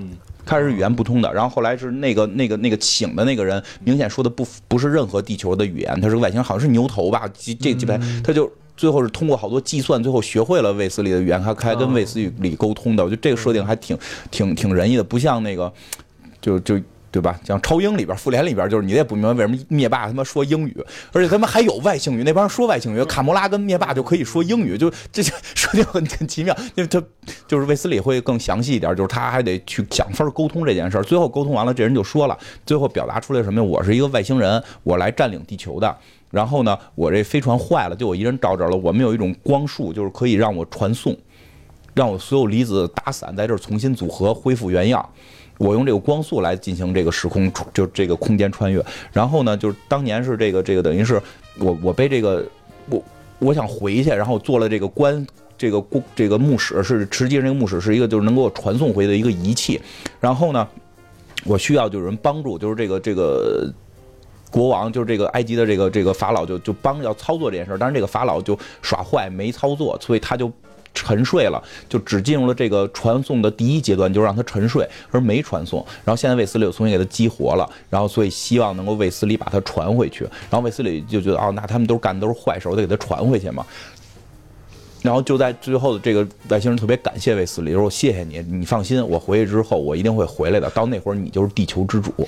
[0.46, 7.28] 开始语言不通的，然后后来是那个那个那个请的那个人，明显说的不不是任何地球的语言，他是外星人，好像是牛头吧？
[7.34, 8.52] 这这几排他就。
[8.78, 13.04] 最后是通过好多计算，最后学会了卫斯理的语言，还还跟卫斯理沟通的。
[13.04, 13.98] 我觉得这个设定还挺
[14.32, 15.74] 挺挺仁义的，不像那个
[16.40, 16.80] 就就。
[17.10, 17.40] 对吧？
[17.44, 26.56] 像超英里边、复联里边，就是你也不明白为什么灭霸他妈说英语，而且他们还有外星语，那帮人说外星语，卡魔拉跟灭霸就可以说英语，就这些设定很很奇妙。
[26.76, 27.02] 因为他
[27.48, 31.02] 就是卫斯理会更详细一点，就是他还得去想法沟通这件事儿。
[31.02, 33.64] 最后沟通完了，这人就说了，最后表达出来什么？
[33.64, 35.98] 我是一个外星人，我来占领地球的。
[36.30, 38.76] 然后呢，我这飞船坏了，就我一人到这了。
[38.76, 41.16] 我们有一种光束，就是可以让我传送，
[41.94, 45.08] 让我所有离子打散，在这儿重新组合，恢复原样。
[45.58, 48.84] 我用这个光速来进行这个时空，就这个空间穿越。
[49.12, 51.20] 然后呢，就是当年是这个这个，等于是
[51.60, 52.46] 我我被这个
[52.90, 53.04] 我
[53.40, 55.26] 我想回去，然后做了这个关
[55.58, 55.84] 这个
[56.16, 59.82] 这个牧使，是实际上这个牧使是一个就是能给我传送回的一个仪器。
[60.20, 60.68] 然后呢，
[61.46, 63.74] 我需要就有人帮助，就是这个这个
[64.52, 70.52] 国王，就是这个埃及的这个这个法老就就帮要操作这件事，但是这个法老就耍坏没操作，所以他就。
[70.94, 75.78] 沉睡了，就只进入了这个传送的第一阶段，就让他沉睡，而没传送。
[76.04, 80.24] 然后现在卫斯理又重新给他激活了，然后所以希望能够卫斯理把他传回去。
[80.50, 83.64] 然后卫斯理就觉得，哦，那他们都干的都是坏事，我得给他传回去嘛。
[85.04, 90.68] 然后就在最后的这个外星人特别感谢卫斯理，说：“谢谢你，你放心，我回去之后我一定会回来的。
[90.72, 92.12] 到那会儿你就是地球之主。”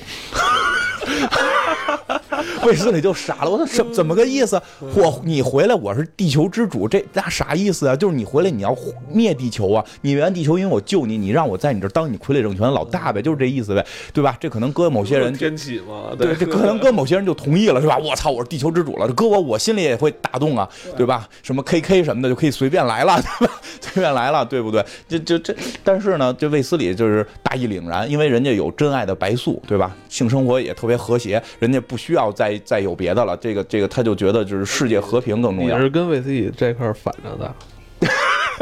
[2.66, 4.62] 卫斯理就傻了，我说怎怎么个意思？
[4.80, 7.96] 我你回来我是地球之主，这那啥意思啊？
[7.96, 8.76] 就是你回来你要
[9.12, 9.84] 灭地球啊？
[10.02, 14.38] 你原地球因为我救你，你让我在你这当你傀儡政权老大呗，就是这意思呗，对吧？
[14.40, 17.98] 这可能搁某些人天启嘛，对，这可能搁某些人就同意了，是吧？
[17.98, 20.68] 我操，我是地球之主了，这搁我我心里也会打动啊，
[20.98, 21.28] 对吧？
[21.44, 23.54] 什么 KK 什么的就可以随便来了， 对吧？
[23.82, 24.84] 随便来了，对不对？
[25.08, 29.96] 这这这，但是呢，这卫斯理就是大义凛然，因为人家有真爱的白素，对吧？
[30.10, 33.38] 性生活也特别和谐，人家不需要再再有别的了。
[33.38, 35.78] 这个这个，他就觉得就是世界和平更重要。
[35.78, 37.54] 也是跟魏思雨这块反着的。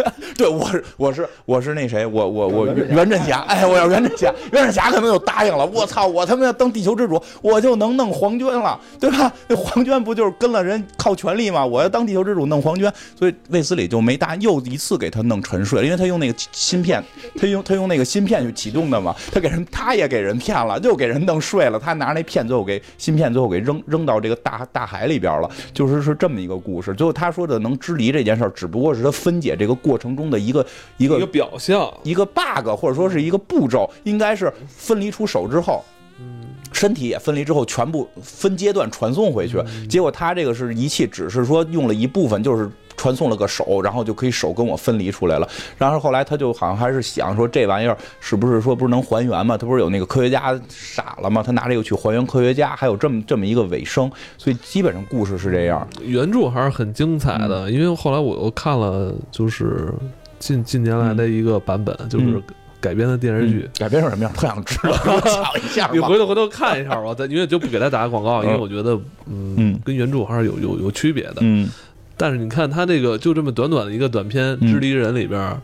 [0.38, 5.66] 对，我是我是我是那谁，我我我袁振霞，哎，我要袁振霞，袁振霞可能就答应了。
[5.66, 9.32] 我操，我他妈要当地球之主，我就能弄黄娟了，对吧？
[9.48, 11.66] 那黄娟不就是跟了人靠权力吗？
[11.66, 17.04] 我要当地球之主弄黄娟，所以卫斯理就没答应，又一次给他弄沉睡，因为他用那个芯片，
[17.40, 26.94] 他用他用那个芯片去启动的嘛，他给人他也给人骗了，又给人弄睡了，他拿那片最后给芯片最后给扔扔到这个大大海里边了，就是是这么一个故事。
[26.94, 30.28] 最后他说的能支离这件事只不过是他分解这个过程中。
[30.28, 30.66] 的一个
[30.98, 35.82] 一个一个表象，一个 bug，或者说是一个步骤，应该是分离出手之后，
[36.20, 36.42] 嗯，
[36.74, 39.64] 身体也分离之后，全部分阶段传送回去。
[39.90, 42.70] 结果他这个是仪器，只是说用了一部分，就是。
[42.98, 45.48] 传送了个手，然后就可以手跟我分离出来了。
[45.78, 49.56] 然后后来他就好像还是想说这玩意儿是不是说不是能还原嘛？
[49.56, 51.44] 他不是有那个科学家傻了吗？
[51.46, 54.12] 他拿这个去还原科学家，还有这么这么一个尾声。
[54.38, 55.88] 所以基本上故事是这样。
[56.02, 59.94] 原著还是很精彩的，因为后来我又看了，就是
[60.40, 62.42] 近近年来的一个版本，就是
[62.82, 63.70] 改编的电视剧。
[63.78, 64.34] 改编成什么样？
[64.34, 65.90] 特想知道，讲一下。
[65.94, 71.38] 你回头回头看一下吧，咱因为就不给他打个广告，因为我觉得嗯，跟原著还是有有有区别的。
[71.42, 71.70] 嗯。
[72.18, 75.62] 但是你看他这个就这么短短的一个短片《知离人》里边，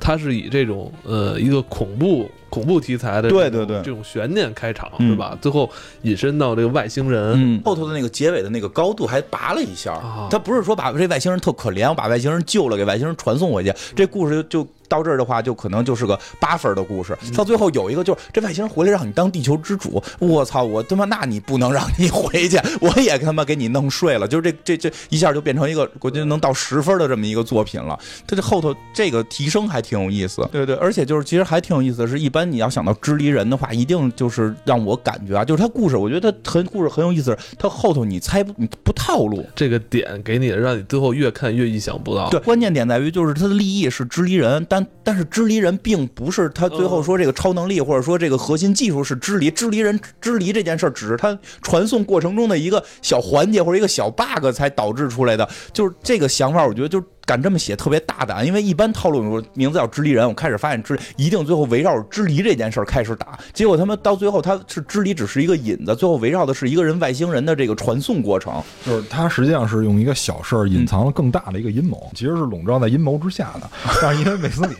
[0.00, 3.76] 他是以这种呃一个恐怖恐怖题材的对对对。
[3.82, 5.36] 这种悬念开场是吧？
[5.40, 5.70] 最后
[6.02, 14.66] 引申到这个外星人，后头的那个结尾的那个高度还拔了一下，他不是说把这外星人特可怜，我把外星人救了，给外星人传送回去，这故事就。
[14.90, 17.16] 到这儿的话，就可能就是个八分的故事。
[17.36, 24.26] 到最后有一个，就是这外星人回来让你当地球之主，我操，我他妈那你不能让你回去，我也他妈给你弄睡了。
[24.26, 27.96] 就是这这这一下就变成一个我觉得能到十分的这么一个作品了。
[28.26, 42.28] 它这后头这个提升还挺有意思，对对，而且就是其实还挺有意思的是，一般你要想到支离人的话，一定就是让我感觉啊，就是他故事，我觉得他很故事很有意思，他后头你猜不你不套路，这个点给你让你最后越看越意想不到。
[42.30, 49.50] 对，关键点在于就是他的立意是支离人，但但是支离人并不是他最后说这个超能力，或者说这个核心技术是支离。
[49.50, 55.48] 支离人支离这件事儿，只是他传送过程中的一个小环节或者一个小 bug 才导致出来的。
[55.72, 58.44] 就是这个想法，我觉得就敢这么写特别大胆。
[58.44, 68.60] 因为一般套路说名字叫支离人，我开始发现支一定最后围绕着支离这件事儿开始打，结果他们到最后他是支离只是一个引子，最后围绕的是一个人外星人的这个传送过程。
[68.84, 73.70] 就是他实际上是用一个小事儿隐藏了更大的一个阴谋，其实是笼罩在阴谋之下的。
[74.02, 74.74] 但是因为美斯理。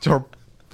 [0.00, 0.20] 就是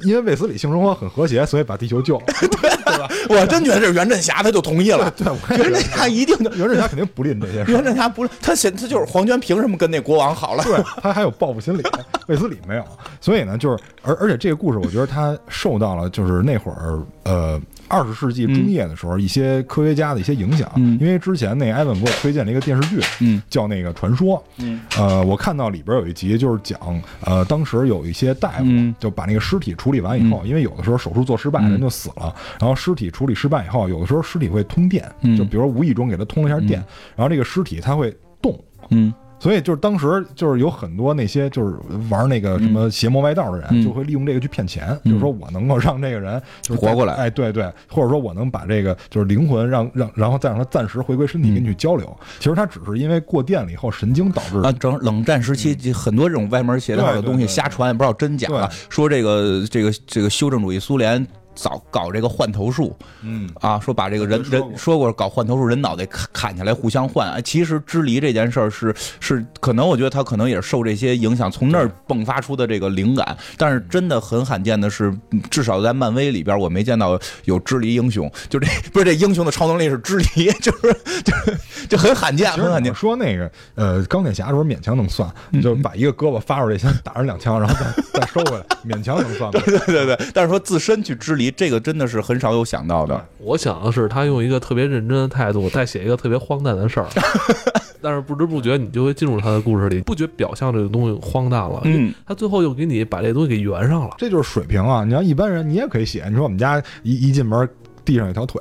[0.02, 3.08] 因为卫斯理性生活很和谐，所以把地球救了， 对吧？
[3.28, 5.10] 我真觉得这是袁振霞，他就同意了。
[5.16, 7.72] 对，袁振霞一定就，袁振霞肯定不吝这些事。
[7.72, 10.64] 袁振霞不，他显他就是黄娟，凭什么跟那国王好了？
[10.64, 11.82] 对他还有报复心理。
[12.26, 12.84] 卫斯理没有，
[13.20, 20.98] 所以呢，就是而而且这个故事，我觉得他受到了就是那会儿呃二十世纪中叶的时候一些科学家的一些影响，嗯。
[21.00, 23.42] 因为之前那个埃文给我推荐了一个电视剧，嗯。
[23.48, 24.80] 叫那个传说，嗯。
[24.96, 26.78] 呃，我看到里边有一集就是讲，
[27.20, 28.94] 呃，当时有一些大夫嗯。
[28.98, 31.70] 就把那个尸体处理完以后，因为有的时候手术做失败，嗯。
[31.72, 35.36] 人就死了，然后尸体处理失败以后，有的时候尸体会通电，嗯。
[35.36, 36.84] 就比如说无意中给它通了一下电，
[37.16, 38.58] 然后这个尸体它会动。
[38.90, 41.76] 嗯所以就是当时就是有很多那些就是
[42.10, 52.16] 玩那个什么邪魔歪道的人，嗯就会利用这个去骗钱，嗯就是说我能够让这个人就是活过来哎，对对，或者说我能把这个就是灵魂让让然后再让他暂时回归身体嗯跟你去交流。
[52.38, 58.48] 其实他只是因为过电了以后神经导致的啊，整冷战时期就很多这种歪门邪道的东西瞎传，也不知道真假。
[58.88, 61.26] 说这个这个这个修正主义苏联。
[61.60, 67.28] 早搞这个换头术嗯啊，说把这个人人说过搞换头术，人脑袋砍砍下来互相换。
[67.32, 73.36] 哎其实支离这件事儿是是可能，我觉得他可能也是受这些影响，从那儿迸发出的这个灵感。
[73.56, 78.30] 但是真的很罕见的是，嗯至少在漫威里边，我没见到有支离英雄。
[78.48, 82.96] 就这不是这英雄的超能力是支离，就是就是就很罕见，很罕见你。
[82.96, 89.60] 说那个呃钢铁侠的时候勉强能算，嗯就把一个胳膊发出去先打上两枪，然后再再收回来，勉强能算对。
[89.62, 93.26] 对对对，但是说自身去支离，这个真的是很少有想到的。
[93.38, 97.06] 我想的是，他用一个特别认真的态度， 再写一个特别荒诞的事儿，
[98.00, 104.14] 但是不知不觉你就会进入他的故事里，不觉表象这个东西荒诞了，嗯，他最后又给你把这东西给圆上了。
[104.18, 105.04] 这就是水平啊！
[105.04, 106.24] 你要一般人，你也可以写。
[106.28, 107.68] 你说我们家一一进门
[108.04, 108.60] 地上有条腿，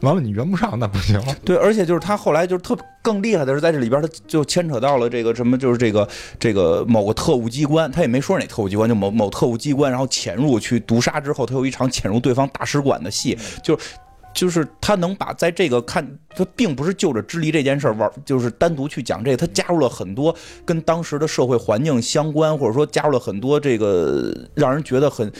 [0.00, 1.20] 完了你圆不上，那不行。
[1.44, 6.08] 对，而且就是他后来就是特更厉害的是，在这里边他就牵扯到了这个什么，就是这个
[6.38, 13.78] 这个某个特务机关，他也没说哪特务机关，就某某特务机关，然后潜入去毒杀之后，他有一场潜入对方大使馆的戏，就。
[14.32, 25.30] 就是他能把在这个看，他并不是就着支离这件事儿玩，就是单独去讲这个，他加入了很多跟当时的社会环境相关，或者说加入了很多这个让人觉得很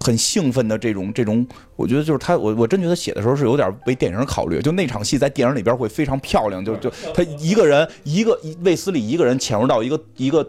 [0.00, 10.48] 很兴奋的这种这种，我觉得就是他，我我真觉得写的时候是有点为电影考虑，就那场戏在电影里边会非常漂亮，就就他一个人一个卫斯理一个人潜入到一个一个。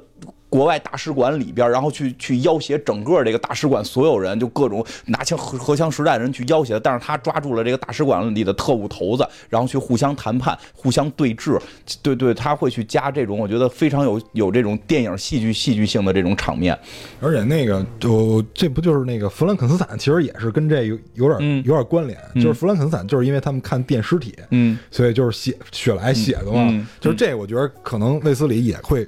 [0.54, 11.60] 国外大使馆里边，然后去去要挟整个这个大使馆所有人，就各种拿枪荷荷枪实弹的人去要挟，但是他抓住了这个大使馆里的特务头子，然后去互相谈判、互相对峙，
[12.04, 16.78] 对对，他会去加这种我觉得非常有有这种电影戏剧戏剧性的这种场面，
[17.20, 22.16] 而且那个就这不就是那个弗兰肯斯坦，其实也是跟这有有点、嗯有点关联。
[22.36, 26.68] 嗯就是弗兰肯斯坦，就是因为他们看电尸体，嗯所以就是写血来写的嘛。
[26.70, 29.08] 嗯就是这，我觉得可能卫斯理也会，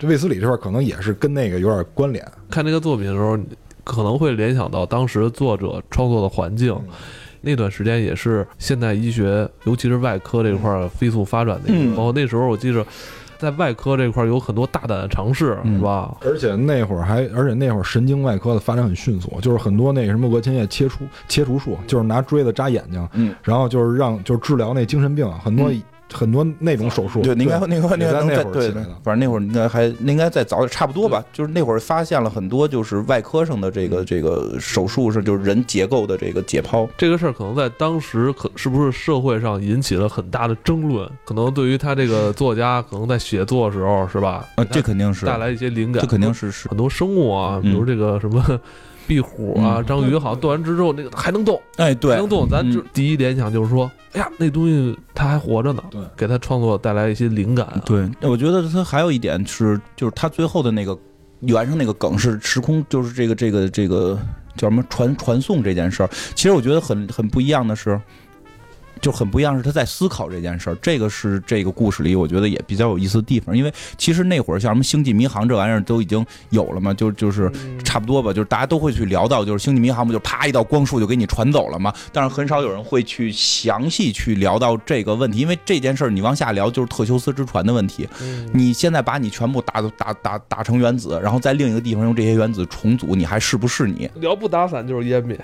[0.00, 2.26] 这卫斯理这块儿可能也是跟那个有点关联。
[2.48, 3.38] 看这个作品的时候，
[3.84, 6.74] 可能会联想到当时作者创作的环境。
[7.42, 12.82] 那段时间也是现代医学，尤其是外科这块儿飞速发展的一个，嗯包括那时候我记着，
[13.38, 16.16] 在外科这块儿有很多大胆的尝试，嗯是吧？
[16.22, 27.20] 而且那会儿还，而且那会儿神经外科的发展很迅速，就是很多那个什么额前叶切除切除术，就是拿锥子扎眼睛，嗯，然后就是让就是治疗那精神病，很多、嗯很多那种手术。
[27.22, 31.24] 对，应该那个那也在那个能在对反正那会儿应该还应该再早点，差不多吧。
[31.32, 41.08] 就是那会儿发现了很多就是外科上的这个这个手术是就是人结构的这个解剖，这个事儿可能在当时可是不是社会上引起了很大的争论？
[41.24, 44.46] 可能对于他这个作家，可能在写作的时候，是吧？
[44.56, 48.60] 啊，这肯定是带来一些灵感，这肯定是是很多生物啊，比如这个什么
[49.06, 57.82] 壁虎啊、嗯章鱼，好像断完肢之后那个还能动，哎对还能动，咱就嗯第一联想就是说，哎呀，那东西它还活着呢，对给他创作带来一些灵感、啊。
[57.84, 60.96] 对，我觉得它还有一点是，就是它最后的那个
[61.40, 64.18] 原上那个梗是时空，就是这个这个这个
[64.56, 66.10] 叫什么传传送这件事儿。
[66.34, 68.00] 其实我觉得很很不一样的是。
[69.00, 73.56] 就很不一样，是他在思考这件事儿，这个是这个故事里我觉得也比较有意思的地方。
[73.56, 81.92] 因为其实那会儿像什么《星际迷航》这玩意儿都已经有了嘛，就就是嗯差不多吧，就是大家都会去聊到，就是星际迷航不就啪一道光束就给你传走了嘛？
[82.12, 88.08] 但是很少有人会去详细去聊到这个问题，因为这件事儿你往下聊就是特修斯之船的问题。
[88.22, 94.08] 嗯你现在把你全部打打打打成原子，然后在另一个地方用这些原子重组，你还是不是你？
[94.16, 95.38] 聊不打散 就是湮灭，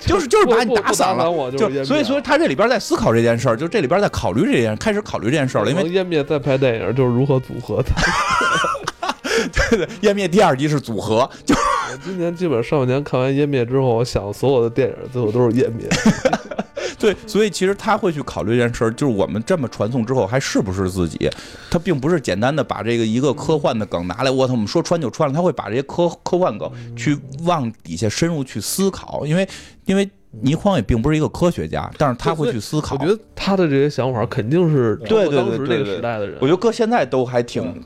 [0.00, 1.30] 就是就是把你打散了。
[1.30, 1.84] 不我就是湮灭。
[1.84, 5.70] 所以，所以他这里边在思考这件事儿，就这里边在考虑这件，开始考虑这件事儿了。
[5.70, 7.84] 因为湮灭在拍电影就是如何组合
[9.52, 9.86] 对对。
[10.00, 15.86] 湮灭第二集是组合，就我今年基本上半年看完湮灭之后，我想所有的电影最后都是湮灭。
[16.98, 21.30] 对，所以其实他会去考虑这件事儿，就是我们这么传送之后还是不是自己？
[21.70, 29.48] 他并不是简单的把这个一个科幻的梗拿来，我操，我们说穿就穿了，他会把这些科科幻梗去往底下深入去思考，因为
[29.84, 32.96] 因为倪匡也并不是一个科学家，但是他会去思考。
[32.96, 36.36] 我觉得他的这些想法肯定是对对对那个时代的人。
[36.40, 37.82] 我觉得搁现在都还挺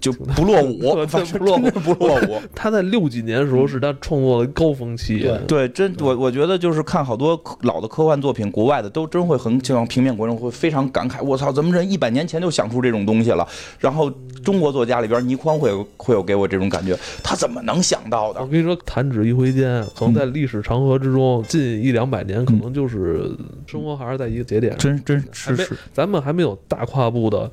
[0.00, 2.40] 就不落伍， 对反正不落伍不落伍。
[2.54, 13.46] 他在六几年的时候是他创作的高峰期，对，真我我觉得就是看好多老的科幻作品，国外的都真会很像平面国人会非常感慨，我操，咱们人一百年前就想出这种东西了。
[13.78, 14.10] 然后
[14.44, 18.40] 中国作家里边，倪匡会有会有给我这种感觉，他怎么能想到的？
[18.40, 23.30] 我跟你说，弹指一挥间，可能在历史长河之中，近一两百年，可能就是
[23.66, 27.50] 生活还是在一个节点上，真真是是，咱们还没有大跨步的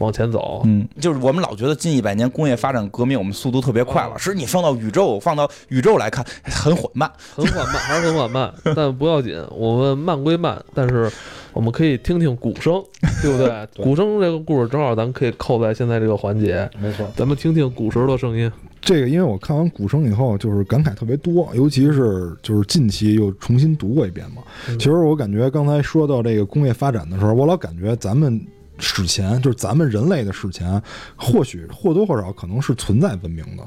[0.00, 0.62] 往前走。
[0.66, 4.14] 嗯，就是我们老觉得近一百年工业发展革命，我们速度特别快了。
[4.14, 7.10] 哦是你放到宇宙，放到宇宙来看，很缓慢。
[7.34, 11.10] 很缓慢， 还是很缓慢，但不要紧，我们慢归慢，但是
[11.52, 12.82] 我们可以听听鼓声，
[13.22, 13.48] 对不对？
[13.74, 17.06] 对鼓声这个故事正好咱们可以扣在现在这个环节，没错。
[17.16, 18.50] 咱们听听鼓声的声音。
[18.82, 24.42] 这个因为我看完《鼓声》以后，就是感慨特别多，尤其是就是近期又重新读过一遍嘛。
[24.68, 28.40] 嗯其实我感觉刚才说到这个工业发展的时候，我老感觉咱们
[28.80, 30.82] 史前就是咱们人类的史前，
[31.16, 33.62] 或许或多或少可能是存在文明的。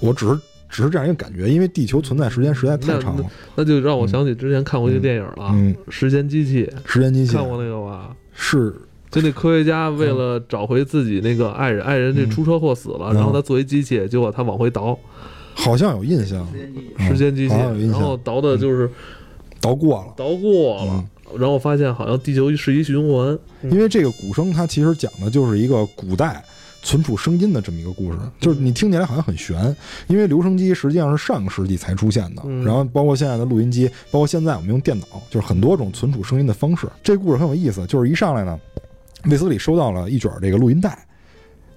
[0.00, 3.24] 我只是只是这样一个感觉，因为地球存在时间实在太长了。
[3.54, 7.34] 那就让我想起之前看过一个电影了，嗯时间机器》时间机器。
[7.36, 8.14] 看过那个吧？
[8.32, 8.74] 是。
[9.10, 13.14] 就那科学家为了找回自己那个爱人，爱人这出车祸死了，嗯。
[13.14, 14.98] 然后他作为机器，结果他往回倒。
[15.54, 16.44] 好像有印象，
[16.98, 18.00] 嗯时间机器，好像有印象。
[18.00, 18.90] 然后倒的就是
[19.60, 20.12] 倒过了。
[20.16, 20.90] 倒过了。
[20.90, 21.04] 嗯，
[21.38, 26.42] 然后发现好像地球是一循环，因为这个鼓声，它其实讲的就是一个古代
[26.82, 29.74] 存储声音的这么一个故事，就是你听起来好像很悬，
[30.06, 36.86] 因为留声机实际上是上个世纪才出现的，嗯然后包括现在的录音机，包括现在我们用电脑，就是很多种存储声音的方式。
[37.02, 38.58] 这故事很有意思，就是一上来呢，
[39.24, 41.06] 卫斯理收到了一卷这个录音带，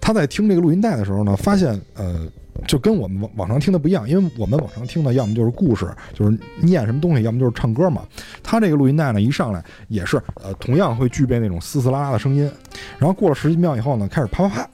[0.01, 2.27] 他在听这个录音带的时候呢，发现呃。
[2.65, 8.03] 就跟我们往往常听的不一样，因为我们往常听的要么就是故事，就是念什么东西，要么就是唱歌嘛。
[8.41, 12.49] 他这个录音带呢，一上来也是呃，同样会具备那种嘶嘶啦啦的声音，
[12.97, 14.69] 然后过了十几秒以后呢，开始啪啪啪，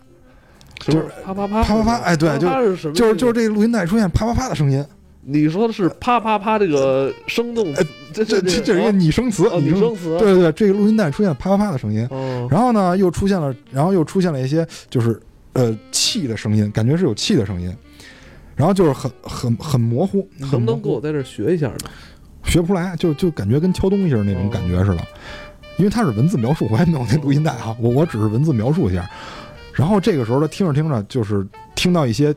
[0.80, 2.38] 就是啪啪啪啪啪啪哎对？
[2.40, 4.86] 就是就是这个录音带出现啪啪啪的声音，
[5.22, 15.20] 你说的是啪啪啪这个生动词，这这这这这是一个拟声词，哦拟声声词对对对，这个录音带出现啪啪啪的声音，哦，然后呢又出现了，然后又出现了一些就是
[15.54, 17.76] 呃气的声音，感觉是有气的声音，
[18.56, 21.78] 然后就是很很很模糊，你能不能给我在这儿学一下呢？
[22.46, 25.08] 学不出来，就就感觉跟敲东西似的那种感觉似的，
[25.78, 29.10] 因为它是文字描述，我还没有那录音带啊，我我只是文字描述一下。
[29.74, 32.36] 然后这个时候他听着听着，就是听到一些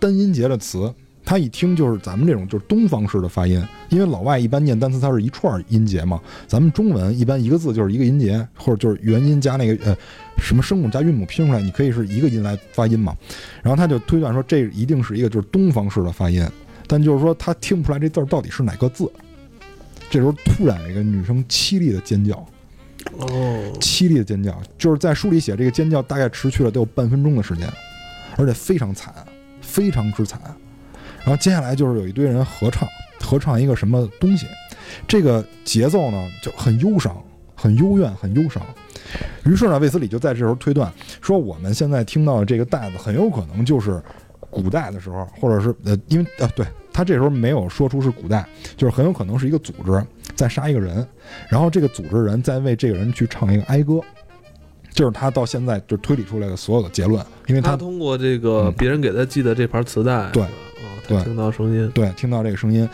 [0.00, 0.92] 单音节的词，
[1.24, 9.96] 他一听就是咱们这种就是东方式的发音，因为老外一般念单词它是一串音节嘛，咱们中文一般一个字就是一个音节，或者就是元音加那个呃
[10.36, 13.16] 什么声母加韵母拼出来，你可以是一个音来发音嘛。
[13.62, 16.44] 然后他就推断说这一定是一个就是东方式的发音，
[16.86, 19.10] 但就是说他听不出来这字儿到底是哪个字。
[20.10, 22.34] 这时候突然有一个女生凄厉的尖叫，
[23.16, 27.66] 哦，凄厉的尖叫，就是在书里写这个尖叫大概持续了得有半分钟的时间，
[28.36, 29.14] 而且非常惨，
[29.62, 30.38] 非常之惨。
[31.24, 32.88] 然后接下来就是有一堆人合唱，
[33.20, 34.46] 合唱一个什么东西，
[35.06, 37.16] 这个节奏呢就很忧伤，
[37.54, 38.62] 很幽怨，很忧伤。
[39.44, 44.02] 于是呢，卫斯理就在这时候推断说，我们现在听到的这个带子很有可能就是
[44.50, 48.46] 古代的时候，或者是呃，因为呃，对他这时候没有说出是古代，
[48.76, 50.04] 就是很有可能是一个组织
[50.34, 51.06] 在杀一个人，
[51.48, 54.00] 然后这个组织人在为这个人去唱一个哀歌，
[54.92, 60.44] 就是他到现在就推理出来的所有的结论，因为他他通过这个嗯别人给他寄的这盘磁带，对
[61.08, 62.88] 他听到声音，对听到这个声音，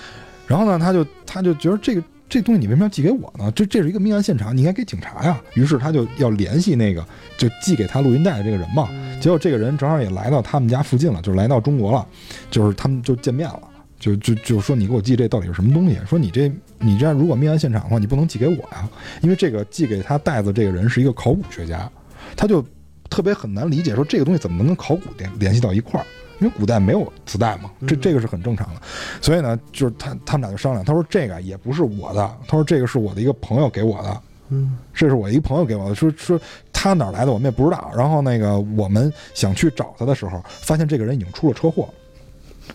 [0.46, 3.50] 然后呢，他就他就觉得这个这东西你为什么要寄给我呢？
[3.52, 5.40] 这这是一个命案现场，你应该给警察呀。
[5.54, 7.04] 于是他就要联系那个
[7.36, 8.88] 就寄给他录音带的这个人嘛。
[8.90, 12.06] 嗯结果这个人正好也来到他们家附近了，就是来到中国了，
[12.52, 13.62] 就是他们就见面了，
[13.98, 15.98] 就就就说你给我寄这到底是什么东西？
[16.06, 16.48] 说你这
[16.78, 18.88] 你这样如果命案现场的话，你不能寄给我呀，
[19.22, 21.90] 因为这个寄给他袋子这个人是一个考古学家，
[22.36, 22.64] 他就
[23.10, 26.06] 特别很难理解，说这个东西怎么能跟考古联联系到一块儿？
[26.40, 28.00] 因为古代没有磁带嘛，这嗯。
[28.00, 28.80] 这个是很正常的，
[29.20, 34.20] 所以呢，就是他他们俩就商量，他说这个也不是我的，他说这个是我的一个朋友给我的，
[34.50, 34.78] 嗯。
[34.94, 36.40] 这是我一个朋友给我的，说说
[36.72, 37.90] 他哪儿来的我们也不知道。
[37.96, 41.88] 然后那个我们想去找他的时候，发现这个人已经出了车祸，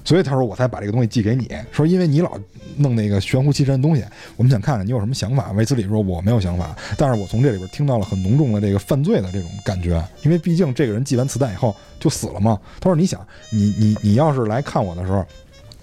[0.03, 2.37] 所以他说我才把这个东西寄给你，说因为你老
[2.77, 4.03] 弄那个玄乎其神的东西，
[4.35, 5.51] 我们想看看你有什么想法。
[5.53, 12.59] 维斯理说我没有想法，但是我从这里边听到了很浓重的这个犯罪的这种感觉，因为毕竟这个人寄完磁带以后就死了嘛。
[12.79, 15.25] 他说你想，你你你要是来看我的时候，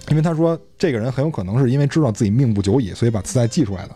[0.09, 3.95] 因为他说这个人很有可能是因为知道自己命不久矣，所以把磁带寄出来的。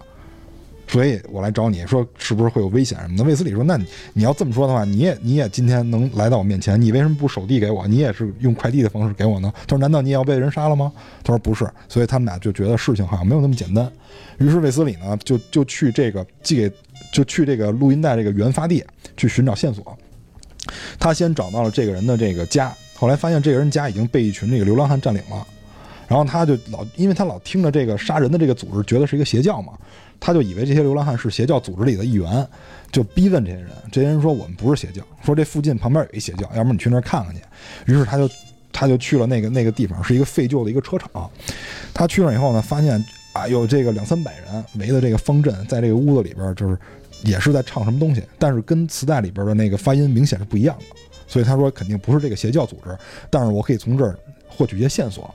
[0.87, 3.25] 所以我来找你说是不是会有危险什么的？
[3.25, 3.77] 卫斯理说：“那
[4.13, 7.87] 你要这么说的话，你也你也今天能来到我面前，你为什么不手递给我？
[7.89, 10.93] 你也是用快递的方式给我呢？”他说：“难道你也要被人杀了吗？”
[11.25, 13.91] 他说：“不是。”所以他们俩就觉得事情好像没有那么简单。
[14.39, 16.71] 于是卫斯理呢就就去这个寄给
[17.13, 18.85] 就去这个录音带这个原发地
[19.17, 19.97] 去寻找线索。
[20.99, 25.47] 他先找到了这个人的这个家，后来发现这个人家已经被一群这个流浪汉占领了。
[26.07, 29.73] 然后他就老，因为他老听着这个杀人的这个组织，觉得是一个邪教嘛，
[30.19, 32.47] 他就以为这些流浪汉是邪教组织里的一员，
[32.91, 33.69] 就逼问这些人。
[33.93, 37.41] 这些人说我们不是邪教，说这附近旁边有一邪教，要不你去那儿看看去。
[37.87, 38.29] 于是他就
[38.73, 41.31] 他就去了那个那个地方，是一个废旧的一个车厂。
[41.93, 46.79] 他去了以后呢，发现啊有这个两三百人围的这个方阵，在这个屋子里边就是
[47.23, 50.85] 也是在唱什么东西，但是跟磁带里边的那个发音明显是不一样的。
[51.27, 52.97] 所以他说肯定不是这个邪教组织，
[53.31, 55.35] 但是我可以从这儿获取一些线索。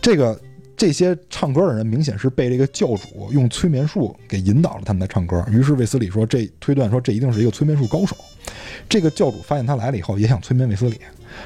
[0.00, 0.38] 这个
[0.82, 5.46] 这些唱歌的人明显是被这个教主用催眠术给引导了，他们在唱歌。
[5.48, 8.16] 于是卫斯理说，这推断说这一定是一个催眠术高手。
[8.88, 10.98] 这个教主发现他来了以后，也想催眠卫斯理。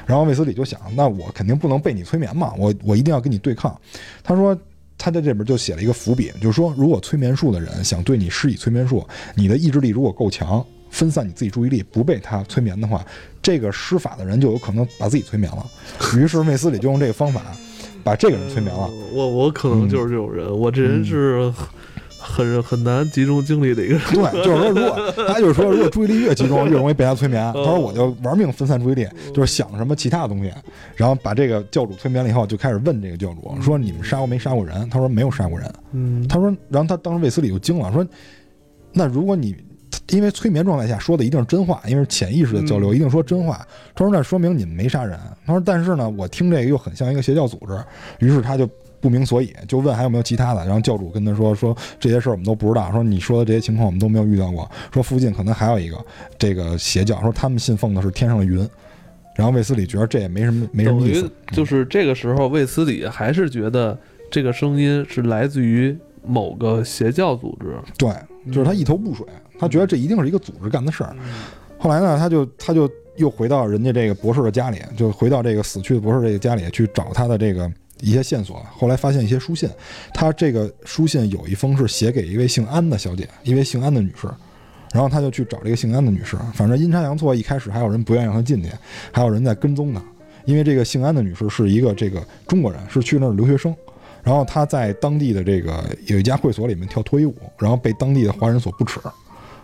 [0.07, 3.79] 然后卫斯理就想，那我肯定不能被你催眠嘛，我我一定要跟你对抗。
[4.23, 4.59] 他说
[4.97, 13.05] 他在这边就写了一个伏笔，就是说如果催眠术的人想对你施以催眠术，你的意志力如果够强，分散你自己注意力，不被他催眠的话，
[13.39, 15.63] 这个施法的人就有可能把自己催眠了。
[16.17, 17.55] 于是卫斯理就用这个方法。
[18.07, 21.51] 把这个人催眠了，我我可能就是这种人，我这人是
[22.17, 24.01] 很很难集中精力的一个人。
[24.13, 27.43] 对， 就是说，如果他就是说，如果注意力越集中，越容易被他催眠。
[27.53, 30.49] 他 说，我就玩命分散注意力，就是想什么其他的东西，
[30.95, 38.07] 然后把这个教主催眠了以后，就开始问这个教主说：“你们杀过没杀过人？”他说：“没有杀过人。”嗯，他说，然后他当时卫斯理就惊了，说
[38.93, 39.53] ：“那如果你……”
[40.09, 43.65] 因为催眠状态下说的一定是真话，因为是潜意识的交流，一定说真话。
[43.93, 47.77] 他说：“那说明你们没杀人。”他说：“但是呢，我听这个又很像一个邪教组织。”
[48.25, 48.69] 于是他就
[49.01, 50.63] 不明所以，就问还有没有其他的。
[50.65, 52.91] 然后教主跟他说：“说这些事儿我们都不知道。
[52.91, 54.69] 说你说的这些情况我们都没有遇到过。
[54.93, 55.97] 说附近可能还有一个
[56.37, 58.67] 这个邪教，说他们信奉的是天上的云。”
[59.35, 61.29] 然后卫斯理觉得这也没什么没什么意思。
[61.51, 63.95] 就是这个时候，卫斯理还是觉得
[64.31, 65.95] 这个声音是来自于
[66.27, 67.75] 某个邪教组织。
[67.97, 68.11] 对，
[68.51, 69.25] 就是他一头雾水。
[69.59, 71.15] 他觉得这一定是一个组织干的事儿，
[71.79, 77.67] 后来呢，他就他就又回到人家这个博士的家里，就回到这个死去的博士这个家里去找他的这个
[78.01, 78.63] 一些线索。
[78.71, 79.67] 后来发现一些书信，
[80.13, 84.27] 他这个书信有一封是写给一位姓安的小姐，一位姓安的女士。
[84.93, 88.69] 然后他就去找这个姓安的女士，反正阴差阳错，一开始还有人不愿意让他进去，
[89.11, 90.01] 还有人在跟踪他，
[90.45, 93.75] 因为这个姓安的女士是一个这个中国人，是去那儿留学生。
[94.27, 98.99] 然后他在当地的这个有一家会所里面跳脱衣舞，然后被当地的华人所不耻。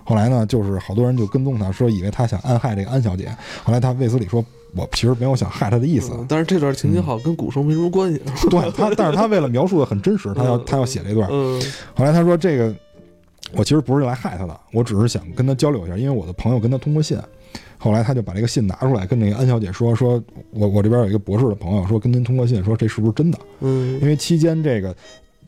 [0.05, 3.27] 后来呢，就是好多人就跟踪他，说以为他想暗害这个安小姐。
[3.61, 4.41] 后来他卫斯理说
[4.73, 8.21] ：“我其实没有想害她的意思。”但是这段情节好像跟古生没什么关系。
[8.49, 11.29] 对他，但是他为了描述的很真实，他要他要写这段。
[11.29, 12.73] 后来他说：“这个
[13.51, 17.19] 我其实不是来害他的，我只是想跟他交流一下，因为我的朋友跟他通过信。”
[17.83, 24.95] 后来他就把这个信拿出来，跟那个安小姐说：“说我我这边有一个博士的朋友，说跟您通过信，说这是不是真的？”嗯，因为期间这个。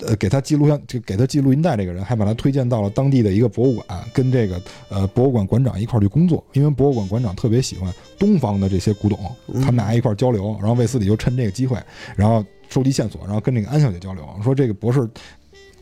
[0.05, 6.43] 呃，给他记录像，就给他记录音带这个人，还把他推荐到了当地的一个博物馆，跟这个呃博物馆馆长一块儿去工作。
[6.51, 9.17] 因为博物馆馆长特别喜欢东方的这些古董，
[9.61, 10.53] 他们俩一块儿交流。
[10.59, 11.77] 然后卫斯理就趁这个机会，
[12.17, 15.07] 然后收集线索，然后跟那个安小姐交流，说这个博士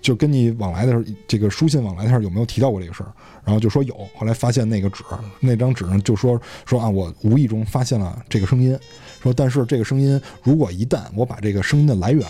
[0.03, 3.11] 就跟你往来的时候，这个书信往来的时候有没有提到过这个事儿？
[3.43, 3.95] 然后就说有。
[4.15, 5.03] 后来发现那个纸，
[5.39, 8.77] 那张纸上就说说啊，我无意中发现了这个声音，
[9.23, 12.23] 说但是这个声音如果一旦我把这个声音的来源。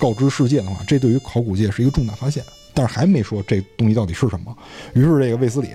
[0.00, 4.56] 告知世界的话，这对于考古界是一个重大发现，但是还没说这东西到底是什么。
[4.94, 5.68] 于是这个卫斯理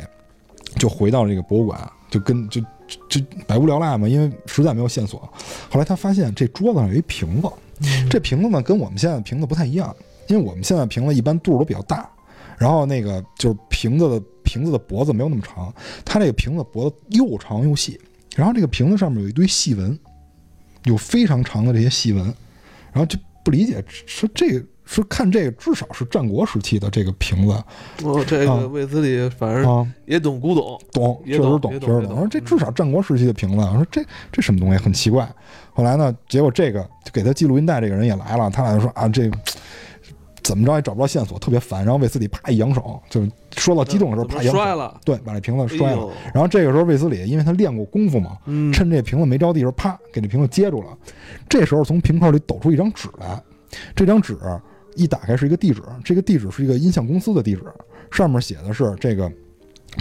[0.80, 1.80] 就回到这个博物馆，
[2.10, 2.60] 就跟就
[3.08, 5.32] 就百无聊赖嘛，因为实在没有线索。
[5.70, 7.48] 后来他发现这桌子上有一瓶子，
[8.10, 9.96] 这瓶子呢跟我们现在的瓶子不太一样，
[10.28, 12.10] 因为我们现在瓶子一般肚儿都比较大，
[12.58, 15.74] 然后那个就是瓶子的瓶子的脖子没有那么长，
[16.04, 18.00] 它这个瓶子脖子又长又细，
[18.36, 19.98] 然后这个瓶子上面有一堆细纹，
[20.84, 22.24] 有非常长的这些细纹，
[22.92, 23.18] 然后就。
[23.46, 23.76] 不理解，
[24.08, 27.54] 说这个说看这个，至少是战国时期的这个瓶子。
[28.04, 32.18] 哦，这个卫斯理反正也懂古董，懂，确实懂，确实懂。
[32.18, 33.58] 说这至少战国时期的瓶子。
[33.58, 35.32] 我说这这什么东西，很奇怪。
[35.72, 39.30] 后来呢，结果这个就给他记录音带这个人也来了，他俩就说啊这。
[40.46, 41.84] 怎么着也找不着线索，特别烦。
[41.84, 43.28] 然后卫斯理啪一扬手，就
[43.58, 46.08] 说到激动的时候，啪扬摔了，对，把这瓶子摔了。
[46.36, 48.38] 然后这个时候卫斯理，因为他练过功夫嘛，
[48.72, 50.96] 趁这瓶子没着地时候，啪给这瓶子接住了。
[51.50, 53.42] 这时候从瓶口里抖出一张纸来，
[53.96, 54.38] 这张纸
[54.96, 57.64] 一打开是一个地址，这个地址是一个音像公司的地址，
[58.12, 59.28] 上面写的是这个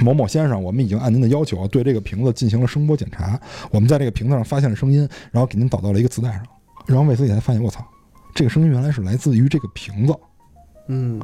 [0.03, 3.41] 某某先生，我们已经按您的要求对这个瓶子进行了声波检查，
[3.71, 6.43] 我们在这个瓶子上发现了声音，然后给您导到了一个磁带上。
[6.87, 7.83] 然后卫斯理才发现，我操，
[8.35, 10.15] 这个声音原来是来自于这个瓶子。
[10.89, 11.21] 嗯，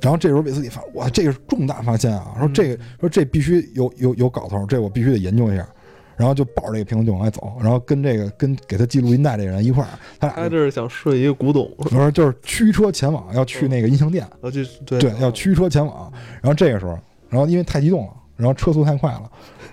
[0.00, 2.34] 然后这时候韦斯理发，哇，这个是重大发现啊！
[2.38, 5.66] 说这个，说这必须有有有搞头，这我必须得研究一下。
[6.14, 9.88] 然后就抱着这个瓶子就往外走，然后跟这个跟给他记录音带这人一块儿，
[10.20, 16.12] 他俩他这是想顺一个古董，不是就是驱车前往，要去那个音像店，要去对对，要驱车前往。
[16.40, 16.96] 然后这个时候，
[17.28, 19.28] 然后因为太激动了，然后车速太快了，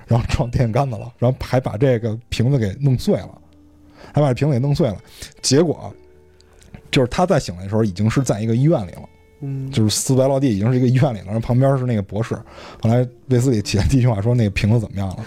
[0.08, 3.30] 然后撞电线杆子了，然后还把这个瓶子给弄碎了，
[4.14, 4.98] 还把这瓶子给弄碎了。
[5.42, 5.94] 结果
[6.90, 9.02] 就是他再醒来的时候，已经是在一个医院里了。
[9.42, 12.36] 嗯，就是斯白落地已经是一个医院里了，然后旁边是那个博士。
[12.82, 15.26] 后来卫斯理起来第一句话说：“那个瓶子怎么样了？”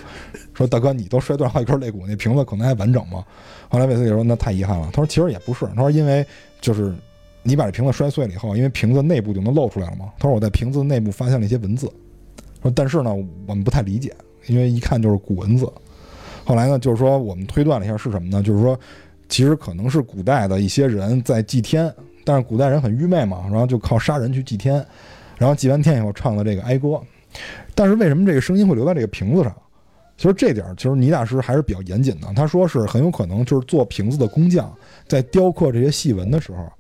[0.52, 3.24] 说：“大哥，你都摔断好几根肋骨，那瓶子可能还完整吗？”
[3.70, 6.26] 后来卫斯理说：“那太遗憾了。”他说：“其实也不是，他说因为
[6.60, 6.94] 就是
[7.42, 10.12] 你把这瓶子摔碎了以后，因为瓶子内部就能露出来了嘛。
[10.18, 11.90] 他说我在瓶子内部发现了一些文字，
[12.60, 13.14] 说但是呢，
[13.46, 14.14] 我们不太理解，
[14.46, 15.66] 因为一看就是古文字。
[16.44, 18.42] 后来呢，就是说我们推断了一下是什么呢？
[18.42, 18.78] 就是说
[19.28, 21.90] 其实可能是古代的一些人在祭天。”
[22.24, 24.84] 但是古代人很愚昧嘛，然后就靠杀人去祭天，
[25.38, 27.00] 然后祭完天以后唱的这个哀歌。
[27.74, 29.54] 但是为什么这个声音会留在这个瓶子上？
[30.16, 32.28] 其实这点其实倪大师还是比较严谨的。
[32.36, 34.72] 他说是很有可能就是做瓶子的工匠
[35.08, 36.70] 在雕刻这些细纹的时候，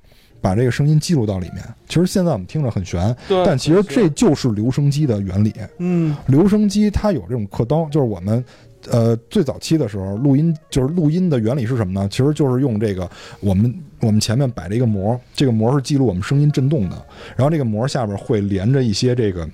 [0.40, 1.64] 把这个声音记录到里面。
[1.88, 5.52] 其实现在我们听着很悬，但其实这就是留声机的原理。
[5.78, 8.44] 嗯，留声机它有这种刻刀，就是我们。
[8.90, 12.08] 呃，最早期的时候，录音就是录音的原理是什么呢？
[12.10, 13.08] 其实就是用这个，
[13.40, 17.06] 我们我们前面摆了一个膜，这个膜是记录我们声音震动的，
[17.36, 19.48] 然后这个膜下边会连着一些这个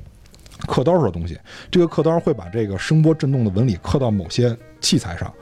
[0.66, 1.38] 刻刀式的东西，
[1.70, 5.32] 这个刻刀会把这个声波震动的纹理刻到某些器材上，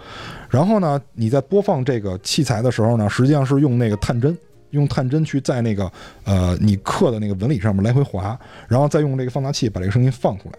[0.50, 4.36] 然后呢，你在播放这个器材的时候呢，实际上是用那个探针，
[4.70, 5.90] 用探针去在那个
[6.24, 10.58] 呃你刻的那个纹理上面来回划，然后再用这个放大器把这个声音放出来。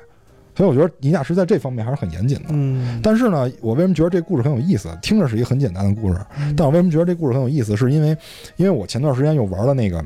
[0.58, 2.46] 所以我觉得倪大师在这方面还是很严谨的。
[2.50, 4.90] 嗯，但是呢，我为什么觉得这故事很有意思？
[5.04, 6.20] 听着是一个很简单的故事，
[6.56, 7.78] 但我为什么觉得这故事很有意思？
[7.78, 8.18] 是因为，
[8.56, 10.02] 因为我前段时间又玩了那个《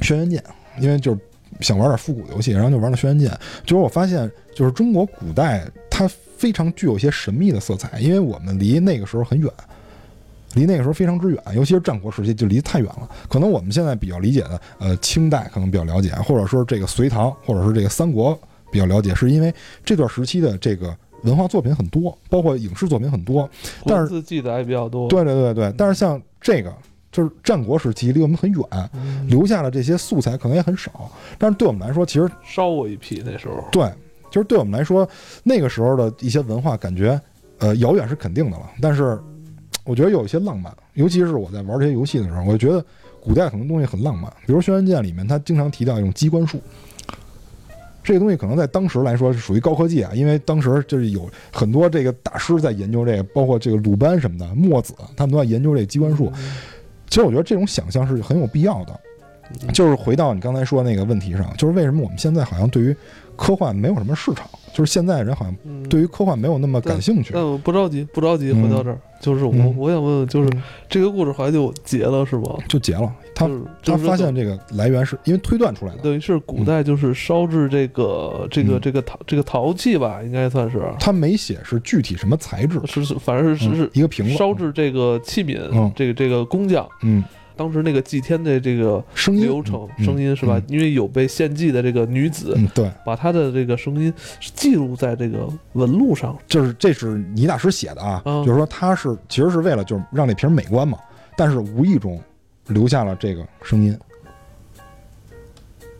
[0.00, 0.40] 轩辕剑》，
[0.82, 1.20] 因为就是
[1.60, 3.30] 想玩点复古游戏，然后就玩了《轩辕剑》。
[3.64, 9.48] 就是我发现，就是中国古代它非常具有一些神秘的色彩，因为我们离那个时候很远，
[10.54, 13.08] 离那个时候非常之远，尤其是战国时期就离太远了。
[13.28, 18.36] 可能我们现在比较理解的，呃，清代可能比较了解，或者说这个隋唐，或者是这个三国。
[18.70, 19.54] 比较了解，是因为
[19.84, 23.48] 这段时期的这个文化作品很多，包括影视作品很多，
[23.84, 25.08] 但是字记载也比较多。
[25.08, 26.72] 对对对对，但是像这个
[27.10, 28.90] 就是战国时期离我们很远，
[29.28, 31.10] 留下了这些素材可能也很少。
[31.38, 33.64] 但是对我们来说，其实烧过一批那时候。
[33.72, 33.90] 对，
[34.30, 35.08] 就是对我们来说，
[35.42, 37.18] 那个时候的一些文化感觉，
[37.58, 38.70] 呃，遥远是肯定的了。
[38.80, 39.18] 但是
[39.84, 42.84] 我觉得有一些浪漫，尤其是我在玩这些游戏的时候，我就觉得
[43.20, 44.30] 古代很多东西很浪漫。
[44.46, 46.60] 比如《轩辕剑》里面，他经常提到用机关术。
[48.06, 56.32] 这个东西可能在当时来说是属于高科技啊，因为当时就是有很多这个大师在研究这个，包括这个鲁班什么的，墨子他们都在研究这个机关术。
[57.08, 59.00] 其实我觉得这种想象是很有必要的。
[59.72, 62.96] 就是回到你刚才说那个问题上，就是为什么我们现在好像对于
[63.36, 64.48] 科幻没有什么市场？
[64.72, 65.56] 就是现在人好像
[65.88, 67.30] 对于科幻没有那么感兴趣。
[67.32, 70.50] 那不着急，不着急，回到这儿，就是我我想问问，就是
[70.86, 72.56] 这个故事好像就结了是吗？
[72.68, 73.10] 就结了。
[73.34, 73.48] 他
[73.82, 80.82] 他发现这个来源是因为推断出来的，等于是古代就是烧制这个这个这个陶这个陶器吧，应该算是。
[81.00, 87.24] 他没写是具体什么材质，是是，反正是是一个瓶子烧制这个器皿，这个这个工匠，嗯。
[87.56, 90.60] 当时那个祭天的这个声音流程，声音是吧？
[90.68, 94.12] 因为有被献祭的这个女子，对，把她的这个声音
[94.54, 96.36] 记录在这个纹路上。
[96.46, 100.98] 就是这是倪大师写的啊，就是说他是其实是为了就是让那瓶美观嘛，
[101.36, 102.20] 但是无意中
[102.66, 103.98] 留下了这个声音。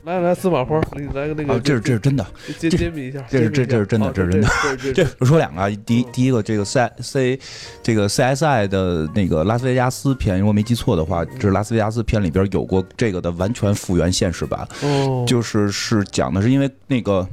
[0.07, 1.59] 来来，司马花，给你来个那个。
[1.59, 2.25] 这是这是真的，
[2.61, 3.21] 揭揭秘一下。
[3.29, 4.49] 这是这这是真的，这是真的。
[4.95, 7.41] 这我说两个啊，第一第一个这个 C C
[7.83, 14.61] 这个 C S I 的那个拉斯维加斯片，如果没记错的话，这是拉斯维加斯片里边有过这个的完全复原现实版。
[14.83, 17.27] 哦，就是是讲的是因为那个。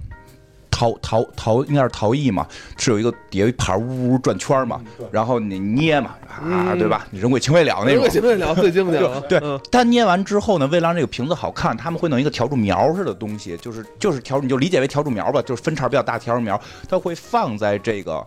[0.75, 2.47] 陶陶陶应该是陶艺嘛，
[2.77, 7.05] 是有一个底下一盘呜呜转圈嘛，然后你捏嘛，啊，对吧？
[7.11, 7.93] 你人鬼情未了那种。
[7.93, 9.21] 人鬼情未了最经典了。
[9.29, 9.39] 对，
[9.71, 16.59] 他捏完之后呢，为了让这个瓶子好看，他们会弄一个笤帚苗似的东西，就是就是笤，你就理解为笤帚苗吧，就是分叉比较大笤帚苗，
[16.89, 18.25] 它会放在这个，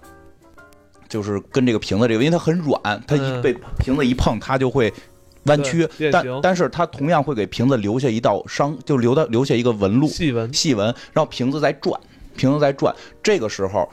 [1.09, 4.93] 就是跟这个瓶子这个，因为它很软，它一被瓶子一碰，它就会
[5.47, 12.01] 弯曲，但但是它同样会给瓶子留下一道伤，就留到留下一个纹路，细纹，细纹，然后瓶子再转。
[12.37, 13.89] 瓶子在转，这个时候，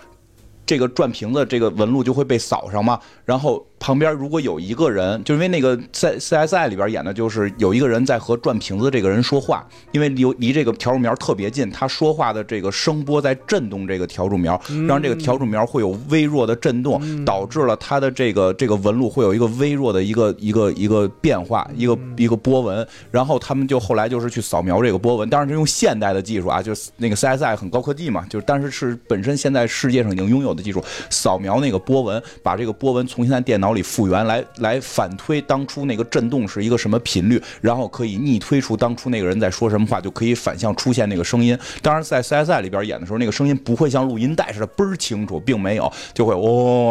[0.65, 3.65] 这个转瓶子这个纹路就会被扫上嘛，然后。
[3.83, 14.57] 旁边如果有一个人，就因为那个在 C S I 里边演的，就是有一个人在和转瓶子这个人说话，因为离离这个调柱苗特别近，他说话的这个声波在震动这个调柱苗，
[14.87, 22.87] 让这个调柱苗会有微弱的震动，导致了它的这个这个纹路会有一个微弱的一个一个一个变化，一个一个波纹。
[23.11, 33.72] 然后他们就后来就是去扫描这个波纹，当然是用现代的技术啊，就是那个 C S I 很高科技嘛，就是但是是本身现在世界上已经拥有的技术，扫描那个波纹，把这个波纹重新在电脑。
[33.73, 41.57] 里复原，来来反推当初那个震动是一个什么频率，然后可以逆推出当初那个人在说什么话，就可以反向出现那个声音。
[41.81, 46.39] 当然，在 CSI 里边演的时候，那个声音不会像录音带似的倍儿清楚，并没有，就会哦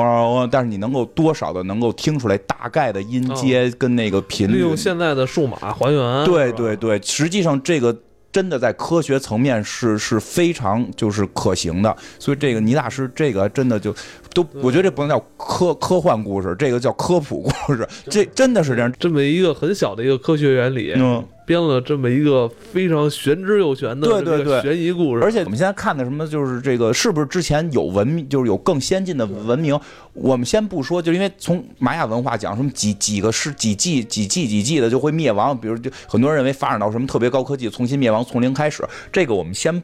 [0.02, 4.54] 哦，但是你能够多少的能够听出来大概的音阶跟那个频率。
[4.54, 6.24] 利用现在的数码还原。
[6.24, 7.96] 对对对，实际上这个。
[8.32, 13.94] 真的在科学层面是是非常就是可行的，所以这个倪大师这个真的就
[14.34, 20.92] 都，我觉得这不能叫科科幻故事，这个叫科普故事，这真的是这样，这么一个很小的一个科学原理。
[20.96, 21.24] 嗯。
[21.44, 29.78] 编了这么一个非常玄之又玄的对对对悬疑故事，而且我们现在看的什么就是这个是不是之前有文明，就是有更先进的文明？
[30.12, 39.82] 我们先不说，就因为从玛雅文化讲什么几几个世几季几季几季的就会灭亡，比如就很多人认为发展到什么特别高科技重新灭亡从零开始，这个我们先。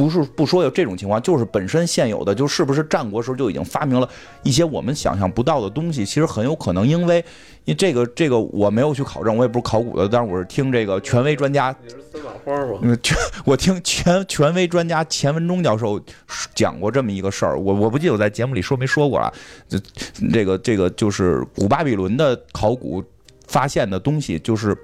[0.00, 4.08] 不是不说有这种情况，就是本身现有的，就是不是战国时候就已经发明了
[4.42, 6.06] 一些我们想象不到的东西。
[6.06, 7.18] 其实很有可能，因为
[7.66, 11.76] 因为这个这个我没有去考证，我也不是考古的，但是我是听这个权威专家。
[11.84, 12.78] 你是司马花吗？
[12.80, 16.00] 嗯，权我听权权威专家钱文忠教授
[16.54, 19.30] 讲过这么一个事儿，我我不记得我在节目里说没说过了。
[19.68, 19.78] 这
[20.32, 23.04] 这个这个就是古巴比伦的考古
[23.46, 24.74] 发现的东西，就是。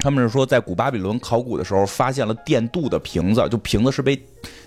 [0.00, 4.20] 他们是说，在古巴比伦考古的时候，发现了电镀的瓶子，就瓶子是被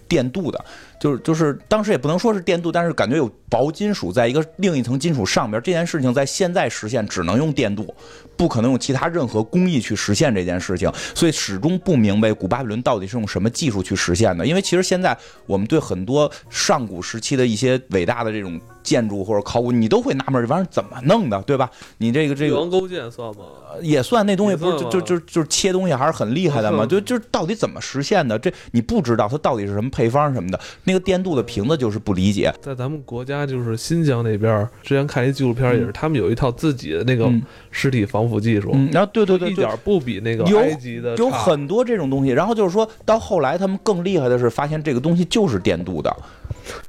[0.08, 0.64] 电镀的，
[1.04, 5.62] 就是就是当时也不能说是电镀，但是感觉有薄金属在一个另一层金属上边。
[5.62, 7.94] 这件事情在现在实现只能用电镀，
[8.38, 14.48] 不可能用其他任何工艺去实现这件事情，所以始终不明白古巴比伦到底是用什么技术去实现的。
[14.48, 18.58] 因为其实现在我们对很多上古时期的一些伟大的这种。
[18.84, 21.72] 建筑或者考古，你都会纳闷这玩意儿怎么弄的，对吧？
[22.00, 23.46] 你这个这个王勾践算吗？
[23.82, 26.86] 也算，那东西不是就就就就是切东西还是很厉害的嘛？
[26.86, 28.38] 就就到底怎么实现的？
[28.38, 30.60] 这你不知道它到底是什么配方什么的。
[30.84, 32.54] 那个电镀的瓶子就是不理解。
[32.62, 37.32] 在咱们国家就是新疆那边，之前看一纪录片也是，他们有一套自己的那个
[37.72, 38.72] 尸体防腐技术。
[38.92, 42.32] 然后对对对，一点不比那个埃及的有很多这种东西。
[42.32, 46.16] 然后就是说到后来，他们更厉害的是发现这个东西就是电镀的。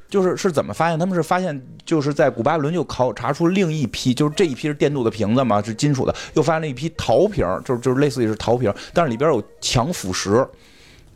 [0.08, 0.96] 就是是怎么发现？
[0.96, 10.46] 他们是发现就是在古巴伦就考察出另一批，就是这一批是电镀的瓶子嘛，是金属的，又发现了一批陶瓶，就是就是类似于是陶瓶，但是里边有强腐蚀，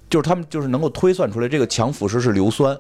[0.09, 2.78] 就是他们就是能够推算出来这个强腐蚀是硫酸。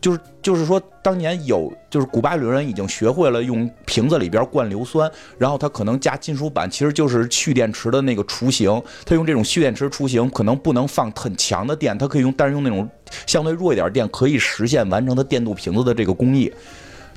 [0.00, 8.82] 就是就是说，当年有就是古巴比伦人已经学会了用瓶子里边灌硫酸，然后他可能加金属板，其实就是蓄电池的那个雏形。
[9.04, 12.88] 他用这种蓄电池雏形，可能不能放很强的电，他可以用，但是用那种
[13.26, 16.50] 相对弱一点电，可以实现完成他电镀瓶子的这个工艺。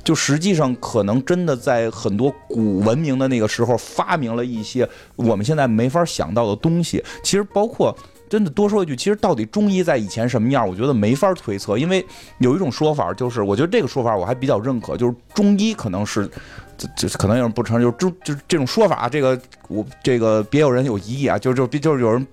[0.02, 4.86] 就实际上可能真的在很多古文明的那个时候发明了一些
[5.16, 7.02] 我们现在没法想到的东西。
[7.22, 7.96] 其实包括。
[8.28, 12.04] 真的多说一句，其实到底中医在以前什么样，我觉得没法推测，因为
[12.38, 16.28] 有一种说法，就是我觉得这个说法我还比较认可，就是中医可能是，
[16.76, 22.26] 这这可能有人不承认，就是中就这种说法，这个我这个别有人有疑义啊，就就就是有人。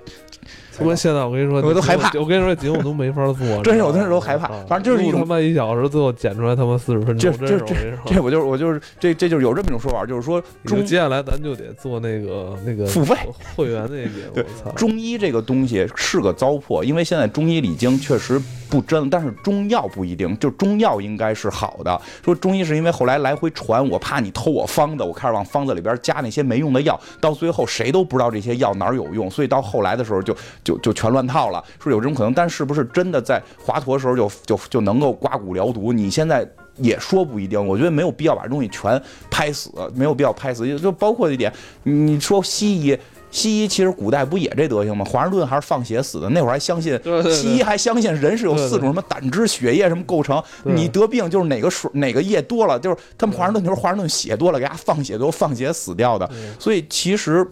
[0.78, 2.12] 他妈现在我跟你说，我都害怕。
[2.20, 3.36] 我跟你说，节目都没法做。
[3.64, 7.32] 真是我那时候害怕，反正就是一他妈一小时，最后剪出来他妈四十分钟。
[7.32, 13.16] 这这这这，我就是我就是这这就是有这么一种说法，就是说中接下来咱就得做那个那个付费
[13.56, 14.32] 会员那个。
[14.34, 14.46] 对，
[14.76, 22.02] 中医这个东西是个糟粕，因为现在中医理经确实不真，但是中药不一定，就中药应该是好的。
[22.24, 31.50] 说中医是因为后来来回传，我怕你偷我方子，我开始往方子里边加那些没用的药，到最后谁都不知道这些药哪儿有用，所以到后来的时候就就就全乱套。
[31.50, 35.92] 了，是有这种可能，但是不是真的在华佗时候就就就能够刮骨疗毒？
[35.92, 36.48] 你现在
[36.78, 37.68] 也说不一定。
[37.68, 40.80] 我觉得没有必要把东西全拍死，没有必要拍死。
[40.80, 41.52] 就包括一点，
[41.84, 42.98] 你说西医，
[43.30, 45.04] 西医其实古代不也这德行吗？
[45.04, 47.00] 华盛顿还是放血死的，那会儿还相信
[47.32, 56.30] 西医还相信人是有四种什么胆汁、血液什么构成，你得病就是哪个水哪个液多了，就是他们华盛顿就是华盛顿血多了，给他放血都放血死掉的。
[56.60, 57.46] 所以其实。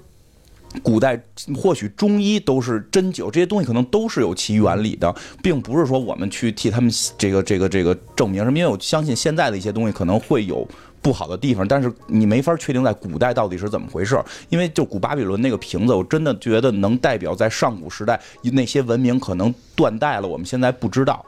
[0.83, 1.19] 古代
[1.55, 8.57] 或许中医都是针灸这些东西可能都是有其原理的，并不是说我们去替他们这个这个这个证明什么。
[8.57, 10.67] 因为我相信现在的一些东西可能会有
[11.01, 14.21] 不好的地方，但是你没法确定在古代到底是怎么回事。
[14.49, 21.25] 因为就古巴比伦那个瓶子，我真的觉得能代表在上古时代那些文明可能断代了，我们现在不知道。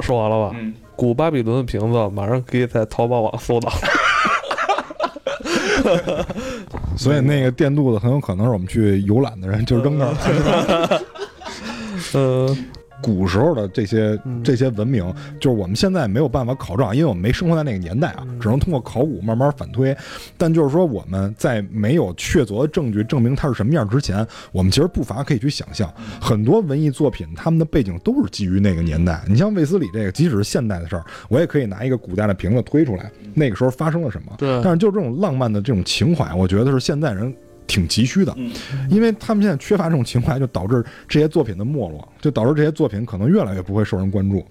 [0.00, 0.56] 说完了吧？
[0.58, 0.74] 嗯。
[0.96, 3.72] 古巴比伦的瓶子马上可以在淘宝网搜到。
[7.00, 11.00] 所以那个电镀的很有可能是我们去游览的人就扔那儿。
[12.12, 12.54] 呃，
[13.02, 19.96] 古时候的这些嗯这些文明，就是我们现在没有办法考证，因为我们没生活在那个年代啊，只能通过考古慢慢反推。
[20.36, 29.22] 但就是说，我们在没有确凿的证据证明它是什么样之前，我们其实不乏可以去想象，很多文艺作品他们的背景都是基于那个年代。
[29.26, 34.32] 你像卫斯理这个，即使是现代的事儿，我也可以拿一个古代的瓶子推出来，那个时候发生了什么。
[34.38, 37.34] 对但是就这种浪漫的这种情怀，我觉得是现在人
[37.70, 38.36] 挺急需的，
[38.88, 44.44] 因为他们现在缺乏这种情怀，就导致这些作品的没落，就导致这些作品可能越来越不会受人关注，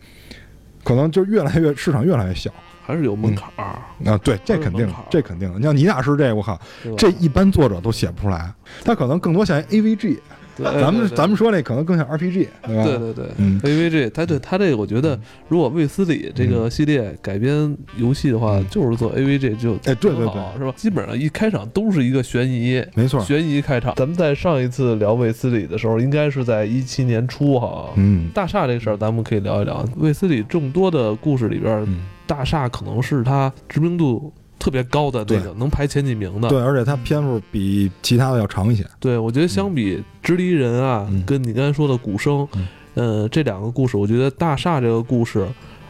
[0.84, 2.49] 可能就越来越市场越来越小
[2.82, 4.17] 还是有门槛儿，啊。
[4.24, 5.53] 对，这肯定这肯定。
[5.57, 6.59] 你像倪大师这，我靠，
[6.97, 8.51] 这一般作者都写不出来，
[8.86, 10.20] 他可能更多像 AVG，对
[10.64, 12.84] 咱们咱们说那可能更像 RPG，对吧？
[12.84, 20.74] 对对对，嗯 AVG，它对它这个，我觉得如果卫斯理这个系列改编游戏的话，嗯就是做 AVG 就哎对对对是吧？
[20.76, 23.93] 基本上一开场都是一个悬疑，没错，悬疑开场。
[23.95, 27.89] 咱们在上一次聊卫斯理的时候，应该是在一七年初哈。
[27.95, 29.86] 嗯大厦这个事儿，咱们可以聊一聊。
[29.97, 36.49] 卫斯理众多的故事里边，嗯，大厦可能是他知名度特别高的那个，能排前几名的。
[36.49, 38.86] 对，而且它篇幅比其他的要长一些。
[38.99, 45.47] 对，我觉得相比直离人啊，嗯跟你刚才说的古生，嗯呃，这两个故事，我觉得大厦这个故事，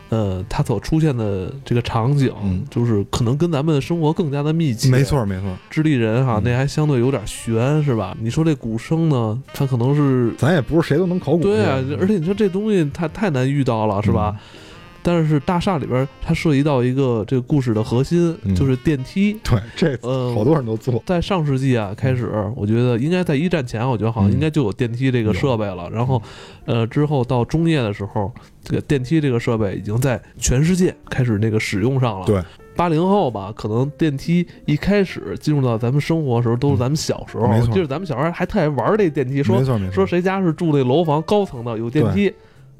[0.09, 4.89] 呃，它所出现的这个场景，嗯就是可能跟咱们的生活更加的密切。
[4.89, 8.15] 没，错，没错，直立人哈，嗯那还相对有点悬，是吧？
[8.21, 11.41] 你说这古生呢，它可能是咱也不是谁都能考古。
[11.41, 14.35] 对啊，而且你说这东西太太难遇到了，是吧？
[14.37, 14.58] 嗯
[15.01, 19.39] 但是大厦里边，它涉及到一个这个故事的核心，嗯就是电梯。
[19.43, 21.01] 对，这呃，好多人都做。
[21.05, 25.89] 在上世纪啊开始，我觉得应该在一战前，我觉得好像嗯应该就有电梯这个设备了。
[25.89, 26.21] 然后，
[26.65, 28.31] 呃，之后到中叶的时候，
[28.63, 32.25] 这个电梯这个设备已经在全世界开始那个使用上了。
[32.25, 32.41] 对，
[32.75, 39.59] 八零后吧，可能电梯一开始进入到咱们生活的时候，都是咱们小时候，没错就是咱们小时候还特爱玩这电梯，说。
[39.91, 42.33] 说谁家是住那楼房高层的有电梯，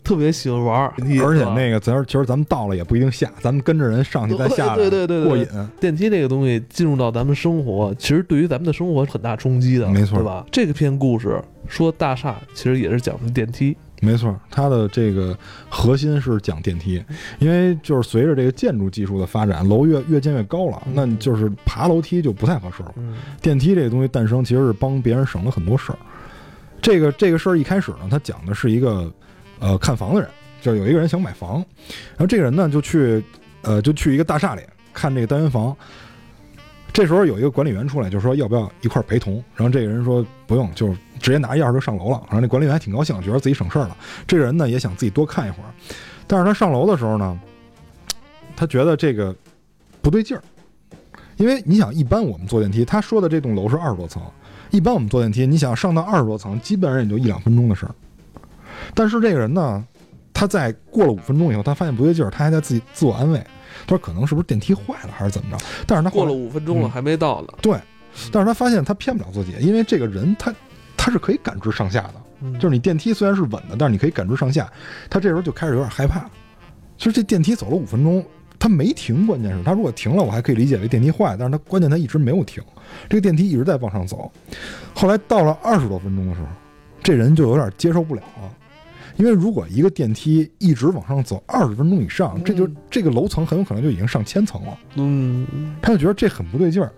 [0.04, 0.92] 特别喜欢玩。
[1.22, 5.70] 而且那个，咱其实咱们到了也不一定下，咱们跟着人上去再下来，对对对对对过瘾。
[5.80, 10.46] 电梯这个东西进入到咱们生活，其实对于咱们的生活是很大冲击的，没错对吧？
[10.52, 15.38] 这个篇故事说大厦，其实也是讲的电梯，没错，它的这个
[15.70, 17.04] 核心是讲电梯，
[17.40, 22.94] 因为就是随着这个建筑技术的发展，楼越越建越高了，嗯那你就是爬楼梯就不太合适了。
[22.98, 25.98] 嗯电梯这个东西诞生，其实是帮别人省了很多事儿。
[26.82, 29.12] 这个这个事儿一开始呢，它讲的是一个
[29.60, 30.30] 呃看房的人，
[30.62, 33.24] 就有一个人想买房，然后这个人呢就去
[33.62, 34.62] 呃就去一个大厦里
[34.94, 35.76] 看这个单元房。
[36.92, 39.36] 这时候有一个管理员出来，就说要不要一块陪同。
[39.56, 40.90] 然后这个人说不用，就
[41.20, 42.20] 直接拿钥匙就上楼了。
[42.26, 43.96] 然后那管理员还挺高兴，觉得自己省事儿了。
[44.26, 45.70] 这个人呢也想自己多看一会儿，
[46.26, 47.40] 但是他上楼的时候呢，
[48.56, 49.34] 他觉得这个
[50.02, 50.44] 不对劲儿，
[51.38, 54.22] 因为你想，一般我们坐电梯，他说的这栋楼是二十多层，
[54.72, 57.94] 一般我们坐电梯，你想上到二十多层，基本上也就一两分钟的事儿。
[58.94, 59.84] 但是这个人呢，
[60.34, 63.40] 他在过了五分钟以后，他发现不对劲儿，他还在自己自我安慰，
[63.86, 65.66] 他说可能是不是电梯坏了还是怎么着？
[65.86, 67.78] 但是他过了五分钟了嗯还没到呢，对，
[68.32, 70.54] 但是他发现他骗不了自己，因为这个人他
[70.96, 74.72] 他是可以感知上下的，嗯就是你电梯虽然是稳的，但是你可以感知上下。
[75.10, 76.22] 他这时候就开始有点害怕，
[76.98, 78.24] 就是这电梯走了五分钟，
[78.58, 82.64] 他没停，关键是他如果停了，我还可以理解为电梯坏，但是他关键他一直没有停，
[83.10, 84.32] 这个电梯一直在往上走。
[84.94, 86.48] 后来到了二十多分钟的时候，
[87.02, 88.54] 这人就有点接受不了了。
[89.20, 94.78] 因为如果一个电梯一直往上走二十分钟以上，这就嗯这个楼层很有可能就已经上千层了。
[94.96, 96.90] 嗯，他就觉得这很不对劲儿。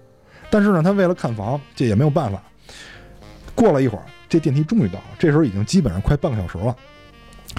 [0.51, 2.39] 但是呢，他为了看房，这也没有办法。
[3.55, 6.75] 过了一会儿，这电梯终于到了，这时候已经基本上快半个小时了。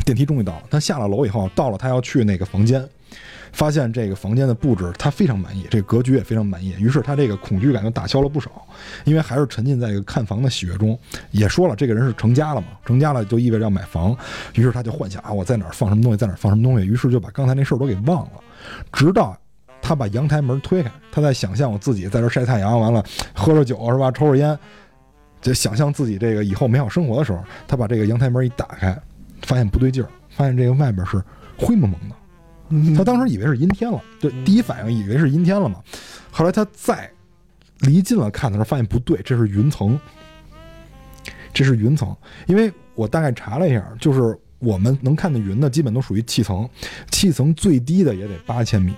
[0.07, 2.89] 电梯终于到了，他下了楼以后，到了他要去那个房间，
[3.53, 8.51] 发现这个房间的布置他非常满意，这格局也非常满意，于是他这个恐惧感就打消了不少，
[9.05, 10.99] 因为还是沉浸在一个看房的喜悦中。
[11.31, 14.17] 也说了，这个人是成家了嘛，成家了就意味着要买房，
[14.55, 18.33] 于是他就幻想啊，我在哪儿放什么东西，在哪儿放什么东西，于是就把刚才那事儿都给忘了，
[18.93, 19.37] 直到。
[19.85, 24.57] 他把阳台门推开，他在想象我自己在这晒太阳，完了喝着酒是吧，抽着烟，
[25.41, 28.97] 就想象自己这个以后美好生活的时候，他把这个阳台门一打开，
[29.43, 31.21] 发现不对劲儿，发现这个外边是
[31.59, 32.15] 灰蒙蒙的。
[32.75, 35.79] 嗯他当时以为是阴天了，就第一反应以为是阴天了嘛。
[36.31, 37.11] 后来他再
[37.81, 40.01] 离近了看的时候，发现不对，这是云层，
[41.53, 42.17] 这是云层。
[42.47, 46.67] 因为我大概查了一下，就是我们能看见云的，基本都属于气层，
[47.11, 48.95] 气层最低的也得八千米，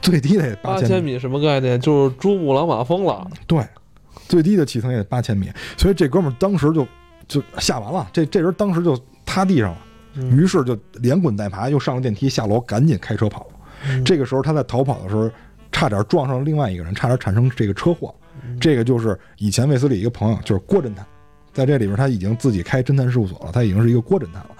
[0.00, 1.80] 最低的也八千千米什么概念？
[1.80, 3.30] 就是珠穆朗玛峰了。
[3.46, 3.64] 对，
[4.26, 6.84] 最低的气层也得八千米，所以这哥们儿当时就
[7.28, 13.46] 就吓完了，这这人当时就塌地上了，嗯于是就连滚带爬又上了电梯，下楼赶紧开车跑。
[13.88, 15.30] 嗯这个时候他在逃跑的时候，
[15.72, 18.14] 差点撞上了另外一个人，差点产生这个车祸。
[18.44, 21.04] 嗯这个就是以前卫斯理一个朋友，就是郭侦探。
[21.52, 24.50] 在这里边他已经自己开侦探事务所了，他已经是一个郭侦探了。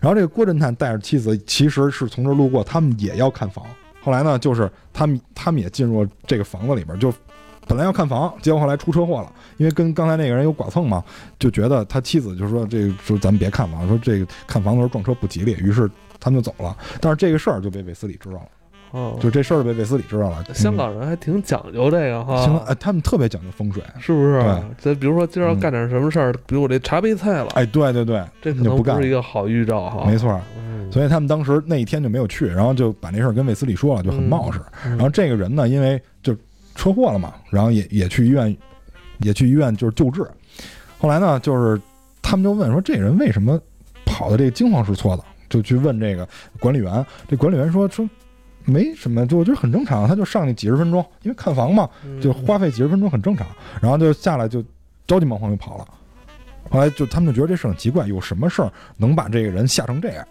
[0.00, 3.64] 然后这个郭侦探带着妻子，其实是从这儿路过，他们也要看房。
[4.02, 7.12] 后来呢，就是他们他们也进入了这个房子里边，就
[7.66, 11.02] 本来要看房，结果后来出车祸了，因为跟刚才那个人有剐蹭嘛，
[11.38, 15.90] 就觉得他妻子就说这个说咱们别看房，说这个看房的时候撞车不吉利，于是
[16.20, 16.76] 他们就走了。
[17.00, 18.48] 但是这个事儿就被韦斯理知道了，
[18.92, 20.44] 哦，就这事儿被韦斯理知道了。
[20.52, 24.62] 香港人还挺讲究这个哈，香港哎，他们特别讲究风水，是不是对？
[24.78, 30.04] 咱比如说今儿要干点什么事儿，比如我这茶杯菜了，哎，对对对，这可能不干是一个好预兆哈。
[30.06, 30.38] 没错。
[30.56, 34.58] 嗯，所以他们当时那一天就没有去，然后就把那事儿跟卫斯理说了，就很冒失。
[34.84, 36.02] 嗯然后这个人呢，因为就
[36.74, 38.56] 车祸了嘛，然后也也去医院，
[39.18, 40.26] 也去医院就是救治。
[40.98, 41.80] 后来呢，就是
[42.20, 43.60] 他们就问说，这人为什么
[44.04, 45.24] 跑的这个惊慌失措的？
[45.48, 46.26] 就去问这个
[46.58, 47.04] 管理员。
[47.28, 48.08] 这管理员说说
[48.64, 50.08] 没什么，就我觉得很正常。
[50.08, 53.46] 他就上去几十分钟，因为看房嘛，嗯就花费几十分钟很正常。
[53.80, 54.64] 然后就下来就
[55.06, 55.86] 着急忙慌就跑了。
[56.70, 60.26] 后来就他们就觉得这事很奇怪，有什么事儿能把这个人吓成这样？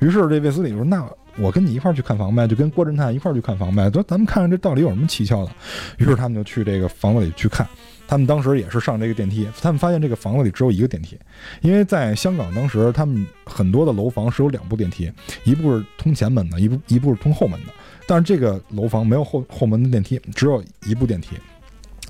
[0.00, 1.08] 于是这卫斯理说：“那
[1.38, 3.90] 我跟你一块儿去看房呗，就跟郭侦探一块儿去看房呗。
[3.90, 5.52] 说咱们看看这到底有什么蹊跷的。”
[5.98, 7.66] 于是他们就去这个房子里去看。
[8.08, 11.18] 他们当时也是上这个电梯，他们发现这个房子里只有一个电梯，
[11.60, 15.10] 因为在香港当时他们很多的楼房是有两部电梯，
[15.42, 17.72] 一部是通前门的，一部一部是通后门的。
[18.06, 21.36] 但是这个楼房没有后后门的电梯，只有一部电梯。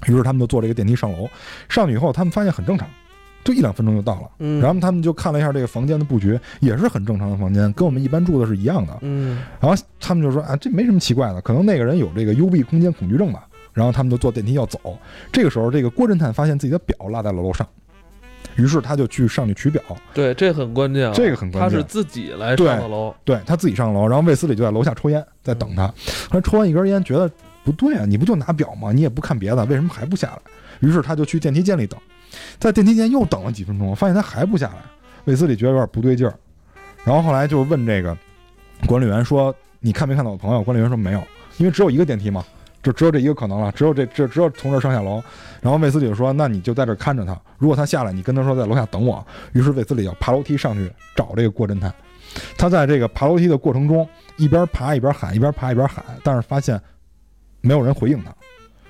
[0.06, 1.26] 于是他们就坐这个电梯上楼，
[1.70, 2.86] 上去以后他们发现很正常，
[3.46, 4.28] 就一两分钟就到了。
[4.40, 8.98] 嗯，然后他们就看了一下这个房间的布局，也是很正常的房间，跟我们一般住的是一样的。
[9.00, 13.46] 嗯然后他们就说啊，这没什么奇怪的，可能那个人有这个幽闭空间恐惧症吧。
[13.72, 14.98] 然后他们就坐电梯要走，
[15.30, 17.68] 这个时候这个郭侦探发现自己的表落在了楼上，
[18.54, 19.82] 于是他就去上去取表，
[20.14, 25.86] 对，这很关键啊，这个很关键他是自己来上的楼，对他自己上楼，然后卫斯理就在楼下抽烟，在等他。
[25.88, 25.92] 后
[26.32, 27.30] 来抽完一根烟，觉得
[27.64, 28.92] 不对啊，你不就拿表吗？
[28.92, 30.38] 你也不看别的，为什么还不下来？
[30.80, 32.00] 于是他就去电梯间里等，
[32.58, 34.76] 在电梯间又等了几分钟，发现他还不下来。
[35.24, 36.34] 卫斯理觉得有点不对劲儿，
[37.04, 38.16] 然后后来就问这个
[38.86, 41.22] 管理员说：“你看没看到我朋友？”管理员说：“没有，
[41.58, 42.44] 因为只有一个电梯嘛，
[42.82, 45.22] 就只有这一个可能了，只有这这只有从这上下楼。”
[45.60, 51.92] 然后卫斯理就说：“那你就在这看着他，如果他下来，你跟他说在楼下等我。”于是卫斯理要爬楼梯上去找这个郭侦探。
[52.56, 56.80] 他在这个爬楼梯的过程中，一边爬一边喊，一边爬一边喊，但是发现
[57.62, 58.32] 没有人回应他。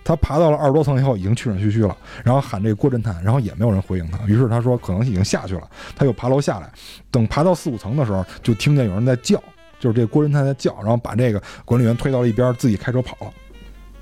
[0.07, 4.24] 他爬到了二十多层以后，已经气喘吁吁了，然后喊这个郭侦探，然后也没有人回应他。
[4.26, 6.70] 于是他说可能已经下去了，他又爬楼下来。
[7.11, 9.42] 等爬到四五层的时候，就听见有人在叫，
[9.80, 13.32] 就是这郭侦探在叫，然后把这个管理员推到了一边，自己开车跑了。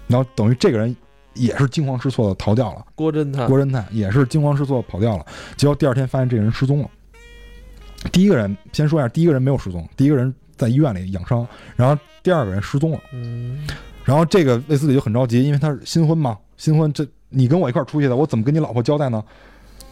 [0.06, 0.94] 然后等于这个人
[1.32, 2.84] 也是惊慌失措的逃掉了。
[2.94, 5.24] 郭侦探，郭侦探也是惊慌失措地跑掉了，
[5.56, 6.90] 结果第二天发现这个人失踪了。
[8.12, 13.00] 第一个人先说一下，第一个人没有失踪，第一个人在医院里养伤，然后第二个人失踪了。
[13.14, 13.66] 嗯，
[14.04, 19.22] 然后这个卫斯理就很着急，因为他是新婚嘛，新婚这你跟我一块儿出去的，我怎么跟你老婆交代呢？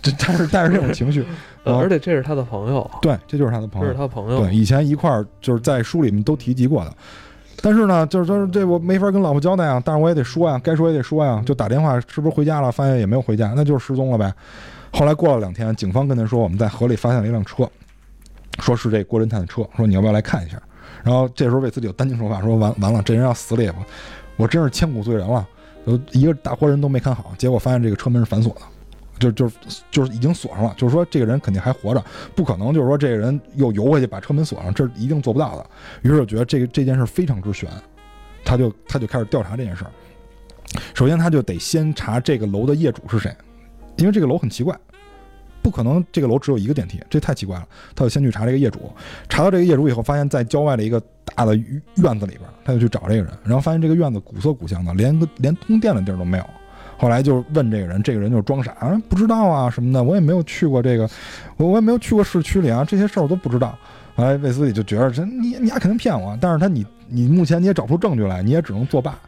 [0.02, 1.24] 这他是带着这种情绪，
[1.64, 6.92] 而且这是他的朋友，对，这就是他的朋友这是友，他朋友，对，以前一块儿就是在书里面都提及过的。
[7.62, 12.72] 但是呢，就是说这我没法跟老婆交代啊，但是我也得说呀，该说也得说呀，就打电话是不是回家了？
[12.72, 14.32] 发现也没有回家，那就是失踪了呗。
[14.90, 17.70] 后来过了两天，警方跟他说我们在河里发现了一辆车，
[18.58, 20.60] 说是这郭侦探的车，说你要不要来看一下？
[21.02, 23.78] 然后这时候卫斯理就担惊受怕，说完完了，这人要死了也不，
[24.36, 25.46] 我真是千古罪人了，
[25.84, 28.60] 有一个大活人都没看好，结果发现这个车门是反锁的。
[29.18, 29.54] 就就是
[29.88, 35.64] 就是已经锁上了，就是说这个人肯定还活着，不可能就是说这个人又游回去把车门锁上，这一定做不到的。
[36.00, 37.68] 于是我觉得这个这件事非常之悬，
[38.44, 39.90] 他就他就开始调查这件事儿。
[40.92, 43.32] 首先他就得先查这个楼的业主是谁，
[43.96, 44.76] 因为这个楼很奇怪，
[45.62, 47.66] 不可能这个楼只有一个电梯，这太奇怪了。
[47.94, 48.92] 他就先去查这个业主，
[49.28, 56.44] 查到这个业主以后，发现在郊外的一个大的院子里边，他就去找这个人，然后发现这个院子古色古香的，连个连通电的地儿都没有。
[56.98, 61.08] 后来就问这个人，这个人就装傻，啊，不知道啊什么的，我也没有去过这个，
[61.56, 63.76] 我我也没有去过市区里啊，这些事儿我都不知道。
[64.14, 69.18] 后来卫斯理就觉得这你你丫肯定骗我，但是他你你目前你也找不出证据来，你也只能作罢。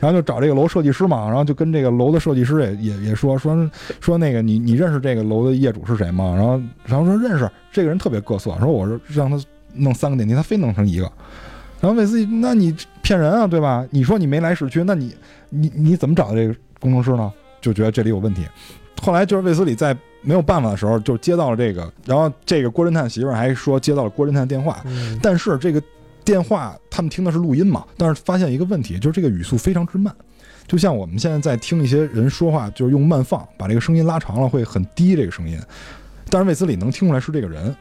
[0.00, 3.70] 然后就找这个楼设计师嘛，然后就跟这个楼的设计师也也也说说
[4.00, 6.34] 说那个你你认识这个楼的业主是谁吗？
[6.36, 9.38] 然后然后说认识，这个人特别各色，说我是让他
[9.74, 11.10] 弄三个电梯，他非弄成一个。
[11.80, 13.86] 然后卫斯理，那你骗人啊，对吧？
[13.90, 15.14] 你说你没来市区，那你
[15.48, 17.32] 你你怎么找的这个工程师呢？
[17.60, 18.42] 就觉得这里有问题。
[19.00, 25.82] 后来就是卫斯理在没有办法的时候，就接到了这个，然后这个郭侦探媳妇儿还说接到了郭侦探电话，嗯但是这个
[26.24, 30.14] 电话他们听的是录音嘛，但是发现一个问题，就是这个语速非常之慢，
[30.66, 35.60] 就像我们现在在听一些人说话，就是用慢放，把这个声音拉长了会很低这个声音，
[36.30, 37.74] 但是卫斯理能听出来是这个人，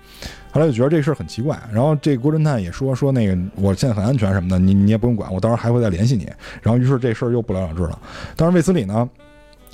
[0.51, 6.25] 后来就觉得这事儿很奇怪，然后这郭侦探也说说那个我现在很安全什么的，你你也不用管，我到时候还会再联系你，
[6.61, 7.99] 然后于是这事儿又不了了之了，
[8.35, 9.09] 但是卫斯理呢？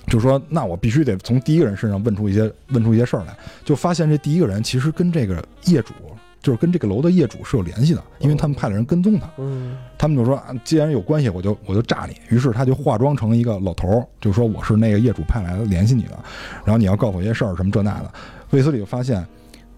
[0.07, 5.93] 就说那我必须得从第一个人身上问出一些问出一些事儿来，就发现这第一个人其实跟这个业主，
[6.41, 9.29] 就是跟这个楼的业主是有联系的，因为他们派了人跟踪他。
[9.37, 12.15] 嗯他们就说，啊，既然有关系，我就我就炸你。
[12.29, 16.17] 于是他就化妆成一个老头儿，就说我是那个业主派来的联系你的，
[16.63, 18.13] 然后你要告诉我一些事儿，什么这那的。
[18.51, 19.25] 卫斯理就发现，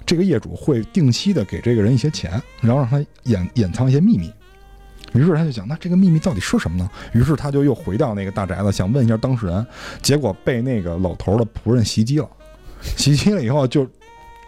[0.05, 4.31] 这个业主会定期的给这个人一些钱，然后让他掩掩藏一些秘密。
[5.13, 6.87] 于是他就想，那这个秘密到底是什么呢？
[7.13, 9.65] 于是他就又回到那个大宅子，想问一下当事人，
[10.01, 12.29] 结果被那个老头儿的仆人袭击了。
[12.95, 13.87] 袭击了以后就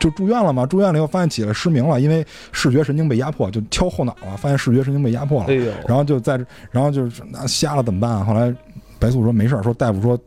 [0.02, 5.56] 就住院了嘛，住院了以后发现起来失明了，因为视觉神经被压迫，就敲后脑了，发现视觉神经被压迫了哎。
[5.88, 8.24] 然后就在这，然后就是那瞎了怎么办啊？
[8.24, 8.54] 后来
[9.00, 10.20] 白素说没事儿，说大夫说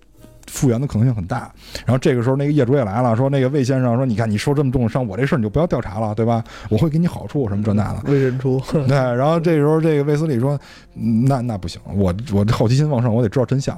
[0.47, 1.53] 复原的可能性很大。
[1.85, 6.45] 然后这个时候那个业主也来了，说那个魏先生说，你看你受这么重的伤，我这事儿你就不要调查了，对吧？
[6.69, 8.03] 我会给你好处什么这那的。
[8.05, 10.57] 为人出， 对，然后这时候这个卫斯理说，
[10.95, 13.77] 嗯那那不行，我我好奇心旺盛，我得知道真相。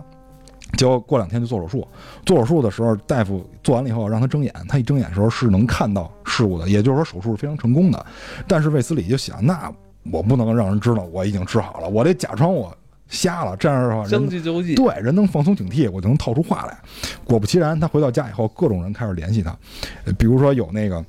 [0.72, 1.86] 结果过两天就做手术，
[2.24, 8.06] 做手术的时候，大夫做完了以后让他睁眼，他一睁眼的时候是能看到事物的，也就是说手术是非常成功的。
[8.46, 9.72] 但是卫斯理就想，那
[10.10, 12.76] 我不能让人知道我已经治好了，我得假装我
[13.08, 16.76] 瞎了，这样的话人将计就计，对人能放松警惕，我就能套出话来。
[17.24, 19.56] 果不其然，他回到家以后，各种人开始联系他，
[20.04, 21.02] 呃比如说有那个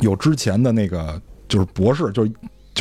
[0.00, 2.32] 有之前的那个就是博士，就是。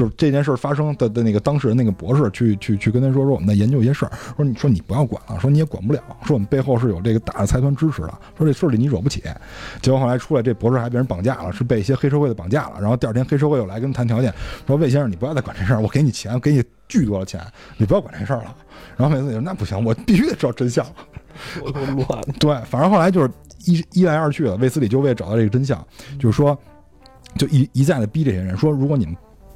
[0.02, 9.22] 就是这件事儿发生的的那个当事人那个博士去去去跟他说说我们在研究一些事儿，说你说你不要管了，说你也管不了，说我们背后是有这个大的财团支持的，说这事儿里你惹不起。
[9.80, 12.78] 结果后来出来，这博士还被人绑架了，是被一些黑社会的绑架了。
[12.82, 14.34] 然后第二天黑社会又来跟他谈条件，
[14.66, 17.40] 说魏先生你不要再管这事儿，我给你钱，我给你巨多的钱，
[17.78, 18.56] 你不要管这事儿了。
[18.98, 20.84] 然后每次说那不行，我必须得知道真相。
[21.64, 23.30] 我都乱，对，反正后来就是
[23.68, 25.86] 一一来二去的，卫斯理就为了找到这个真相，
[26.20, 26.58] 就是说，
[27.38, 29.16] 就一一再的逼这些人说，如果你们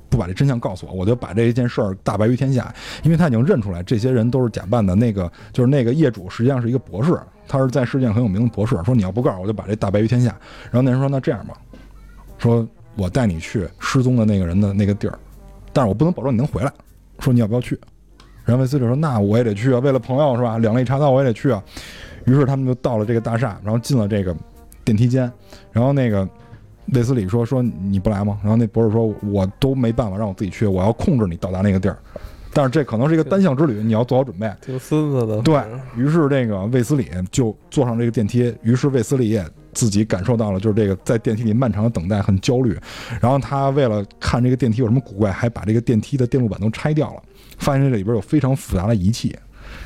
[0.09, 2.73] 不把这真相告诉我，我就把这一件事儿大白于天下。
[3.03, 4.95] 因为他已经认出来，这些人都是假扮的。
[4.95, 8.77] 那个就是那个业主，实际上是一个博士，他是在世界上很有名的博士。
[8.85, 10.29] 说你要不告诉我，我就把这大白于天下。
[10.71, 11.55] 然后那人说那这样吧，
[12.37, 15.17] 说我带你去失踪的那个人的那个地儿，
[15.73, 16.71] 但是我不能保证你能回来。
[17.19, 17.79] 说你要不要去？
[18.43, 20.57] 然后卫斯理说那我也得去啊，为了朋友是吧？
[20.59, 21.63] 两肋插刀我也得去啊。
[22.25, 24.35] 于是他们就到了这个大厦，然后进了这个
[24.83, 25.31] 电梯间，
[25.71, 26.27] 然后那个
[26.93, 31.97] 卫斯理说：“说你不来吗？”然后那博士说：“我都没办法让我自己去，我要控制你到达那个地儿。
[32.53, 34.49] 但是这可能是一个单向之旅，你要做好准备。
[34.61, 35.41] 挺孙子的。
[35.41, 35.61] 对
[35.97, 38.55] 于是，这个卫斯理就坐上这个电梯。
[38.63, 42.77] 于是卫斯理也自己感受到了，就是这个在电梯里漫长的等待很焦虑。
[43.19, 47.21] 然后他为了看这个电梯有什么古怪，还把这个电梯的电路板都拆掉了，
[47.57, 49.35] 发现这里边有非常复杂的仪器。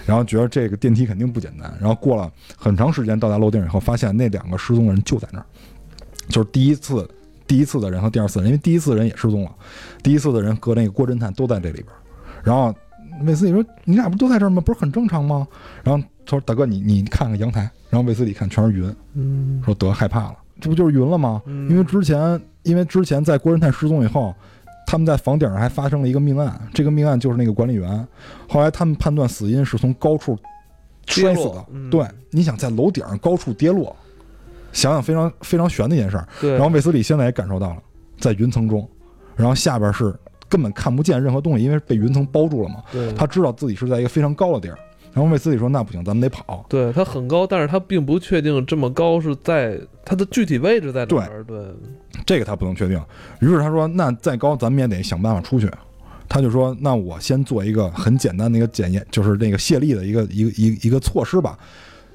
[0.06, 1.74] 然后觉得这个电梯肯定不简单。
[1.80, 5.46] 然后过了很长时间到达楼顶以后，发现那两个失踪的人就在那儿，
[6.30, 7.10] 就是第一次
[7.46, 9.52] 第一次的人和第二次的人，因为第一次的人也失踪了，
[10.02, 11.88] 第一次的人和那个郭侦探都在这里边。
[12.44, 12.74] 然后
[13.26, 14.62] 卫斯理说：“你俩不都在这儿吗？
[14.62, 15.46] 不是很正常吗？”
[15.84, 21.42] 然后他说：“大哥，你你看看阳台。”然后卫斯理看全是云，嗯，说得害怕了，这不就是云了吗？
[21.48, 24.34] 嗯因为之前因为之前在郭侦探失踪以后，
[24.86, 28.08] 他们在房顶上还发生了一个命案，这个命案就是那个管理员，
[28.48, 30.38] 后来他们判断死因是从高处
[31.08, 31.66] 摔死的。
[31.72, 33.96] 嗯对，你想在楼顶上高处跌落，
[34.72, 36.28] 想想非常非常悬的一件事儿。
[36.40, 37.78] 对，然后卫斯理现在也感受到了，
[38.20, 38.88] 在云层中，
[39.36, 40.14] 然后下边是
[40.48, 42.84] 根本看不见任何东西，因为被云层包住了嘛。
[42.92, 44.78] 对他知道自己是在一个非常高的地儿。
[45.12, 46.64] 然后卫斯理说：“那不行，咱们得跑。
[46.70, 51.44] 对他很高，但是他并不确定这么高是在他的具体位置在哪儿。
[51.46, 51.60] 对，”
[52.28, 53.02] 这个他不能确定。
[53.42, 55.68] 于是他说：“那再高，咱们也得想办法出去。”
[56.30, 61.58] 他就说：“那我先做一个很简单的一个检验，就是那个泄力的一个一个一个一个措施吧，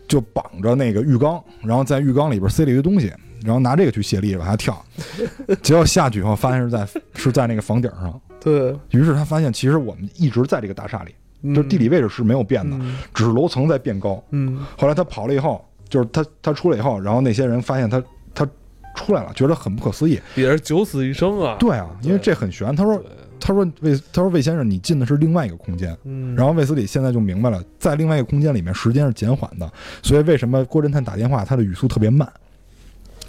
[0.06, 3.12] 就绑着那个浴缸，然后在浴缸里边塞了一堆东西，
[3.44, 4.84] 然后拿这个去卸力往下跳。
[5.62, 8.20] 结果下去以后，发现是在是在那个房顶上。
[8.40, 11.14] 对，于是他发现，其实我们一直在这个大厦里，
[11.54, 14.22] 就是地理位置是没有变的，嗯只是楼层在变高。
[14.30, 18.02] 嗯，后来他跑了以后，就是他他出来以后，然后那些人发现他
[18.34, 18.46] 他
[18.94, 20.20] 出来了，觉得很不可思议。
[20.34, 21.56] 也是九死一生啊。
[21.58, 22.76] 对啊，因为这很悬。
[22.76, 23.06] 他说对，
[23.38, 25.96] 他说魏他说魏先生，你进的是另外一个空间。
[26.04, 29.70] 嗯，然后卫斯理现在就明白了，在另外一个空间里面，时间是减缓的，
[30.02, 32.30] 所以为什么郭侦探打电话他的语速特别慢？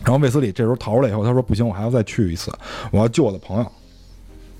[0.03, 2.51] 然后卫斯理这时候逃出来以后，他说不行，我还要再去一次，
[2.91, 3.71] 我要救我的朋友。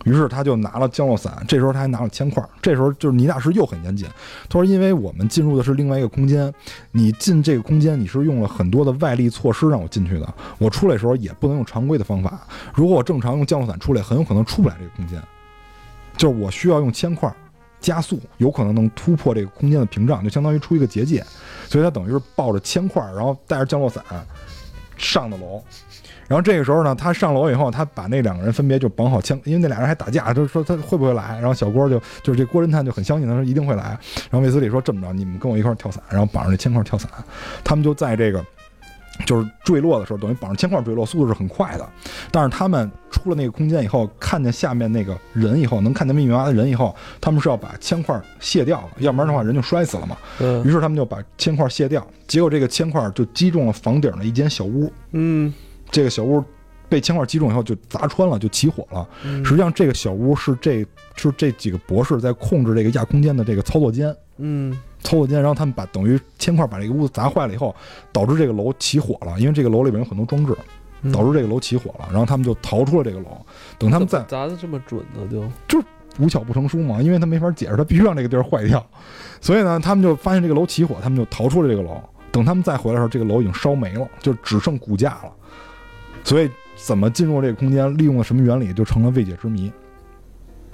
[0.04, 2.44] 于是他就拿了降落伞，这时候他还拿了铅块。
[2.62, 4.08] 这时候就是倪大师又很严谨，
[4.48, 6.54] 他说：“因为我们进入的是另外一个空间，
[6.92, 12.40] 你进这个空间你是用了很多的外力措施让我进去的，我出来的时候也不能用常规的方法。
[12.76, 15.20] 如果我正常用降落伞出来，很有可能出不来这个空间，
[16.18, 17.34] 就是我需要用铅块
[17.80, 21.24] 加速，有可能能突破这个空间的屏障，就相当于出一个结界。
[21.68, 24.04] 所以他等于是抱着铅块，然后带着降落伞
[24.98, 25.64] 上的楼。
[26.28, 31.38] 然后这个时候呢，他上楼以后，他把那两个人分别就绑好枪，因为那俩人还打架，就是说他会不会来。
[31.40, 33.84] 然后小郭就就是这郭侦探就很相信他说一定会来。
[33.84, 37.08] 然后卫斯理说这么着，你们跟我一块跳伞，然后绑上这铅块跳伞。
[37.64, 38.44] 他们就在这个
[39.26, 41.90] 就是坠落的时候，等于绑上铅块坠落，速度是很快的。
[42.32, 50.18] 但是他们出了那个空间以后，看见下面那个人以后，能看见密密麻麻的人以后，他们是要把铅块卸掉了，要不然的话人就摔死了嘛。
[50.40, 55.54] 嗯于是他们就把铅块卸掉，结果这个铅块就击中了房顶的一间小屋，嗯
[55.92, 56.44] 这个小屋
[56.90, 59.08] 被铅块击中以后就砸穿了，就起火了。
[59.44, 60.86] 实际上，这个小屋是这
[61.16, 67.74] 是这几个博士在控制这个亚空间的这个操作间，嗯操作间，然后他们把等于铅块把这个屋子砸坏了以后，
[68.12, 70.54] 导致这个楼起火了，因为这个楼里边有很多装置，
[71.04, 73.38] 嗯，导致这个楼起火了，然后他们就逃出了这个楼。
[73.78, 75.86] 等他们再砸的这么准呢，就就
[76.18, 78.86] 无巧不成书嘛，因为他没法解释，他必须让这个地儿坏掉，
[79.40, 82.02] 所以呢，他们就发现这个楼起火，他们就逃出了这个楼。
[82.32, 85.32] 等他们再回来的时候，这个楼已经烧没了，就只剩骨架了。
[86.24, 89.72] 所以怎么进入这个空间，利用了什么原理，就成了未解之谜。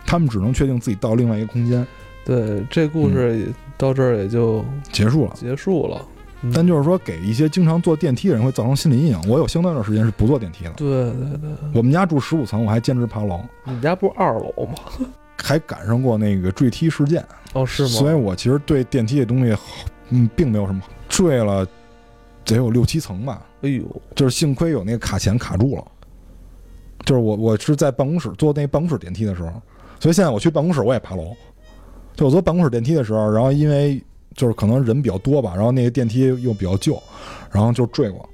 [0.06, 1.86] 他们只能确定自己到另外一个空间，
[2.26, 3.46] 对这故事也
[3.82, 5.34] 到这儿也就结束了。
[5.36, 6.00] 结束了。
[6.44, 9.20] 嗯但就是说，给一些经常坐电梯的人会造成心理阴影。
[9.28, 10.72] 我有相当一段时间是不坐电梯的。
[10.72, 15.08] 对对对，我们家住十五层，我还坚持爬楼，你们家不是二楼吗？
[15.38, 17.24] 还赶上过那个坠梯事件。
[17.54, 17.90] 哦，是吗？
[17.90, 19.56] 所以我其实对电梯这东西，
[20.10, 21.64] 嗯，并没有什么坠了，
[22.44, 23.46] 得有六七层吧。
[23.62, 23.84] 哎呦，
[24.16, 25.84] 就是幸亏有那个卡钳卡住了。
[27.06, 29.50] 就是我我是在办公室坐那办公室电梯的时候，
[30.00, 31.36] 所以现在我去办公室我也爬楼。
[32.16, 34.02] 就我坐办公室电梯的时候，然后因为
[34.36, 37.02] 就是可能人比较多吧，然后那个电梯又比较旧，
[37.52, 38.28] 然后就坠过，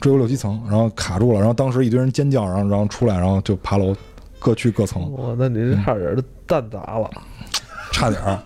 [0.00, 3.94] 坠过六七层，然后卡住了，然后当时一堆人尖叫，然后然后出来，然后就爬楼，
[4.38, 5.12] 各去各层。
[5.14, 6.16] 哇，那你这差点儿
[6.46, 7.10] 蛋砸了。
[7.92, 8.38] 差点儿。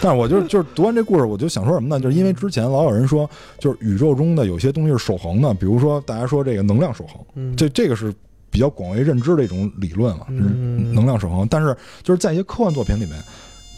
[0.00, 1.98] 但是我就就是读完这故事，我就想说什么呢？
[1.98, 3.28] 就是因为之前老有人说，
[3.58, 8.14] 就是宇宙中的有些东西是守恒的，比如说大家说这个能量守恒，嗯，这这个是
[8.50, 11.46] 比较广为认知的一种理论嘛，就是嗯能量守恒。
[11.50, 13.16] 但是就是在一些科幻作品里面。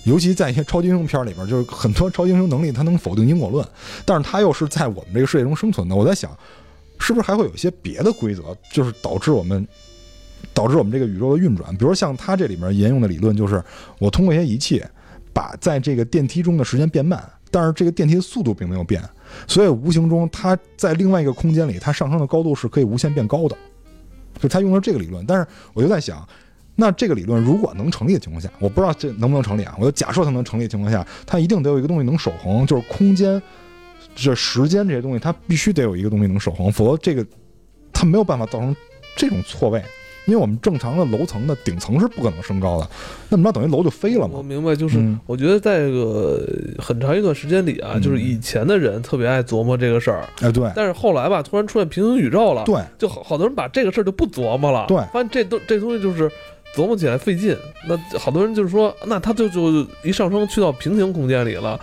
[0.05, 3.67] 尤其在一些超级英雄片儿里边，就是很多超级英雄能力，它能否定因果论，
[4.05, 5.97] 但是它又是在我们这个世界中生存的。
[5.97, 6.31] 我在想，
[6.99, 9.67] 是不是还会有一些别的规则，就是导致我们
[10.53, 11.75] 导致我们这个宇宙的运转？
[11.77, 13.63] 比如像它这里面沿用的理论，就是
[13.99, 14.85] 我通过一些仪器，
[15.33, 19.03] 把在这个电梯中的时间变慢，但是这个电梯的速度并没有变，
[19.47, 23.57] 所以无形中它在另外一个空间里，它上升的高度是可以无限变高的，
[24.39, 25.25] 就它用了这个理论。
[25.25, 26.29] 但是我就在想。
[26.77, 29.75] 那这个理论如果能成立的情况下，我不知道这能不能成立啊。
[29.79, 33.41] 我就假设它能成立的情况下，它一定得有一个东西能守恒，就是空间、
[34.15, 37.25] 这时间这些东西，它必须得有一个东西能守恒，否则这个
[37.93, 38.75] 它没有办法造成
[39.17, 39.83] 这种错位。
[40.27, 42.89] 因为我们正常的楼层的顶层是不可能升高的，
[43.29, 44.39] 那么着等于楼就飞了嘛。
[44.39, 46.43] 我明白，就是嗯我觉得在这个
[46.79, 56.31] 很长一段时间里啊，嗯就是以前的人特别爱琢磨这个事儿，哎，对但是后来吧，突然出现平行宇宙了，对，就好好多人把这个事儿就不琢磨了，对发现这都这东西就是
[56.75, 57.57] 琢磨起来费劲。
[57.89, 61.79] 那好多人就是说，那他就就一上升去到平行空间里了，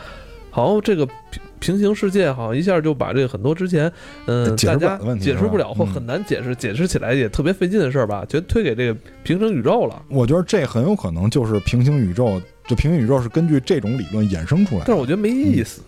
[0.50, 3.92] 好像这个平平行世界好像一下就把这个很多之前
[4.26, 10.02] 嗯大家解释不了或嗯很难解释，解释起来也特别费劲的事儿吧，全推给这个平行宇宙了。
[10.10, 14.86] 我觉得这很有可能就是平行宇宙，就平行宇宙是根据这种理论衍生出来的。
[14.88, 15.82] 但是我觉得没意思。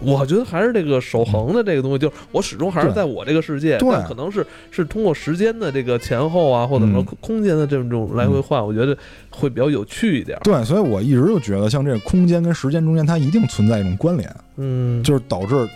[0.00, 3.88] 我觉得还是这个守恒的这个东西，就是我始终还是在我这个世界，对。
[3.90, 8.96] 但可能是是通过时间的这个前后啊，或者说空间的这种来回换，我觉得
[9.30, 10.38] 会比较有趣一点。
[10.42, 15.68] 对，所以我一直就觉得，像这个空间跟时间中间，它一定存在一种关联，嗯，就是导致，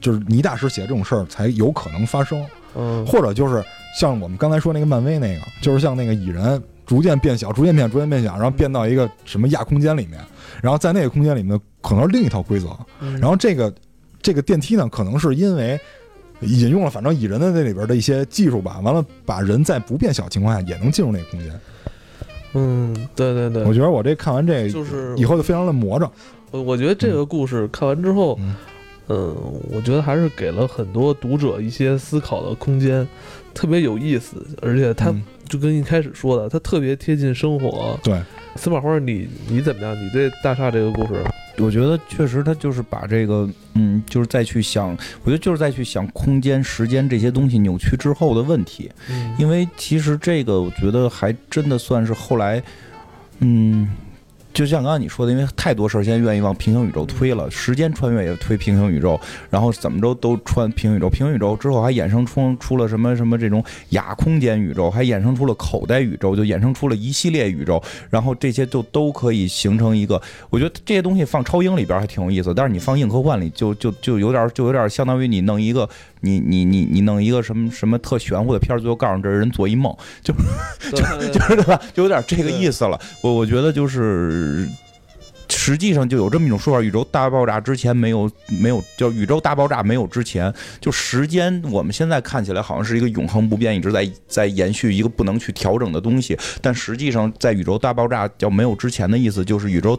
[0.00, 2.44] 就是倪大师写这种事儿才有可能发生，
[2.74, 3.06] 嗯。
[3.06, 3.62] 或者就是
[3.98, 6.60] 像我们刚才说那个漫威那个，就是像那个蚁人
[6.90, 10.18] 逐渐变小，逐渐变小，逐渐变小，然后变到一个什么亚空间里面，
[10.60, 13.72] 然后在那个空间里面可能是另一套规则，嗯然后这个
[14.20, 15.78] 这个电梯呢，可能是因为
[16.40, 21.60] 引用了反正蚁人的那里边的一些技术吧，完了把人在不变小情况下也能进入那个空间。
[22.54, 26.10] 嗯，对对对，我觉得我这看完这就是以后就非常的魔怔。
[26.50, 28.56] 我我觉得这个故事看完之后，嗯
[29.06, 29.36] 嗯，
[29.70, 33.06] 我觉得还是给了很多读者一些思考的空间，
[33.54, 37.98] 特别有意思，而且它嗯就跟一开始说的，它特别贴近生活。
[38.04, 38.18] 对，
[38.54, 39.94] 司马花，你你怎么样？
[40.00, 41.22] 你对大厦这个故事，
[41.58, 48.88] 我觉得确实他就是把这个，嗯，就是再去想，我觉得就是再去想空间、时间这些东西扭曲之后的问题。
[49.10, 52.62] 嗯因为其实这个，我觉得还真的算是后来，
[53.40, 53.88] 嗯，
[54.52, 59.18] 就像刚刚你说的，因为太多事儿现在愿意往平行宇宙推了，时间穿越也推平行宇宙，
[59.48, 70.20] 然后怎么着都穿平行宇宙，平行宇宙之后还衍生出出了什么什么这种亚空间宇宙，还衍生出了口袋宇宙，就衍生出了一系列宇宙，然后这些就都可以形成一个，
[70.50, 75.88] 我觉得这些东西放超英里边还挺有意思，但是你放硬科幻里就就就有点就有点相当于你弄一个
[76.20, 80.32] 你你你你弄一个什么什么特玄乎的片儿，最后告诉你这人做一梦，就
[80.90, 81.80] 对 就是对吧？
[81.92, 83.00] 就有点这个意思了。
[83.22, 84.68] 我我觉得就是。
[85.52, 88.30] 实际上就有这么一种说法：宇宙大爆炸之前没有
[88.60, 96.38] 没有，就宇宙大爆炸没有之前，就时间我们现在看起来好像是一个永恒不变，一直在在延续一个不能去调整的东西。
[96.62, 99.98] 但实际上，在宇宙大爆炸叫没有之前的意思，就是宇宙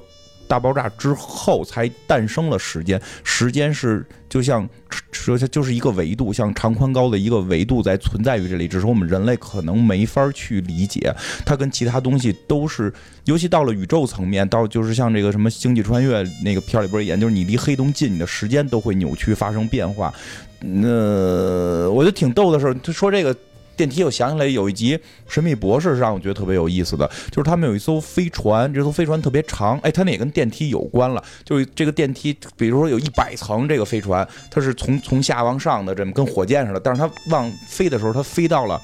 [0.51, 3.01] 大爆炸之后才诞生了时间。
[3.23, 4.67] 时间是就像
[5.13, 11.15] 说它就是一个维度，像长宽高的一个维度在存在于这里，只是我们人类可能没法去理解。
[11.45, 20.13] 它跟其他东西都是，尤其到了宇宙层面，到就是像这个什么星际穿越那个片里边演，就是你离黑洞近，你的时间都会扭曲发生变化。
[20.59, 23.33] 那、我觉得挺逗的时候，他说这个。
[23.81, 24.95] 电梯，我想起来有一集
[25.27, 31.23] 《神秘博士》是让我觉得特别有意思的，就是他们有一艘飞船，这艘飞船特别长，哎，它那也跟电梯有关了。
[31.43, 38.79] 就是这个电梯，比如说有一百层，这个飞船它是从从下往上的，这么跟火箭似的，但是它往飞的时候，它飞到了。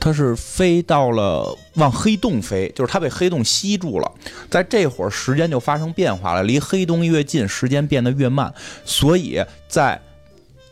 [0.00, 4.10] 它是飞到了往黑洞飞，就是它被黑洞吸住了，
[4.48, 8.54] 在这会儿时间就发生变化了，离黑洞越近，时间变得越慢，
[8.86, 10.00] 所以在。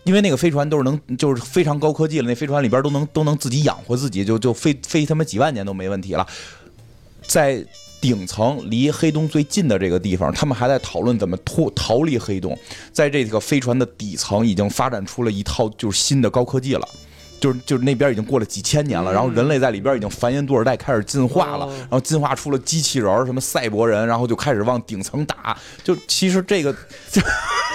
[0.06, 6.24] 因为那个飞船都是能，就是非常高科技了，那飞船里边都能都能自己养活自己，就就飞飞他妈几万年都没问题了。
[7.22, 7.62] 在
[8.00, 12.56] 顶层离黑洞最近的这个地方，他们还在讨论怎么脱逃离黑洞。
[12.92, 16.88] 在这个飞船的底层，已经发展出了一套就是新的高科技了。
[17.40, 25.56] 就是就是那边已经过了几千年了，然后人类在里边已经繁衍多少代，开始进化了，然后进化出了机器人儿，什么赛博人，然后就开始往顶层打。
[25.84, 26.72] 就其实这个，
[27.10, 27.20] 就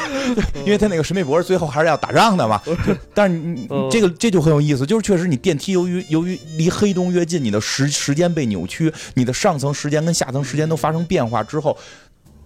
[0.65, 2.61] 因为他那个神秘博士最后还是要打仗的嘛。
[2.65, 11.77] 就但是你你这个这就很有意思，就是确实你电梯由于由于离黑洞越近，你的时时间被扭曲，你的上层时间跟下层时间都发生变化之后，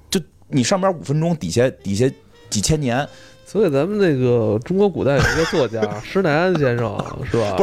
[0.10, 0.20] 就
[0.50, 2.06] 你上边五分钟，底下底下
[2.50, 3.08] 几千年。
[3.56, 7.56] 所以咱们那个中国古代有一个作家 施耐庵先生，是吧？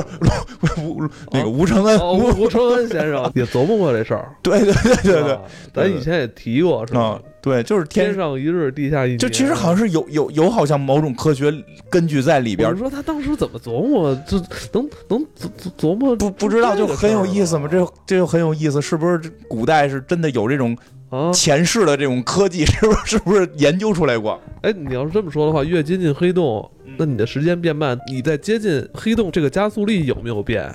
[0.59, 4.35] 不是吴那个吴承恩，哦，吴吴承恩先生 也琢磨过这事儿。
[4.43, 5.39] 对对对对对，
[5.75, 8.15] 咱以前也提过，是吧啊？，对，就是天天。
[8.15, 9.19] 上一日，地下一年。
[9.19, 11.53] 就其实好像是有有有好像某种科学
[11.91, 14.39] 根据在里边我是，说他当时怎么琢磨，就
[14.73, 20.75] 能能琢琢琢磨不不知道就很有意思嘛，这这这就很有意思，是不是古代是真的有这种
[21.13, 21.31] 啊？
[21.31, 24.41] 前世的这种科技，是不是是不是研究出来过？
[24.63, 30.75] 哎，你要是这么说的话，越接近黑洞，那你的时间变慢，你在接近黑洞这个加速力有没有变？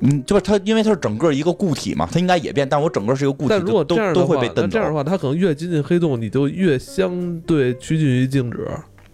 [0.00, 8.68] 嗯，就是它，因为它是整个一个固体嘛，它应该也变，但我整个是一个固体，但如果都这样的话都都会被，蹬这样的话，它可能越接近黑洞，你就越相对趋近于静止。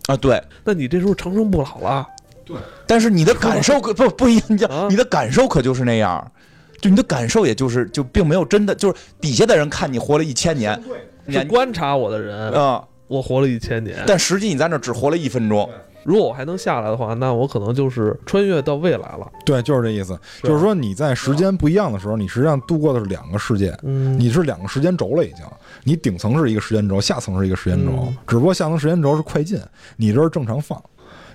[0.07, 0.17] 啊。
[0.17, 2.05] 对，那你这时候长生不老了，
[2.45, 6.33] 对但是你的感受可不不一样，你啊你的感受可就是那样，
[6.81, 10.81] 就你的感受也就是就并没有真的就是底下的人看你活了一千年，
[11.27, 14.03] 你是观察我的人，啊、我活了一千年。
[14.07, 15.69] 但实际你在那儿只活了一分钟。
[16.03, 19.31] 如果我还能下来的话，那我可能就是穿越到未来了。
[19.45, 20.19] 对，就是这意思。
[20.43, 25.45] 就是说你在时间不一样的时候，你实际上度过的是两个世界，嗯，你是两个时间轴了已经。
[25.85, 29.61] 你顶层是一个时间轴，下层是一个时间轴，嗯只不过下层时间轴是快进，
[29.99, 30.83] 你这是正常放。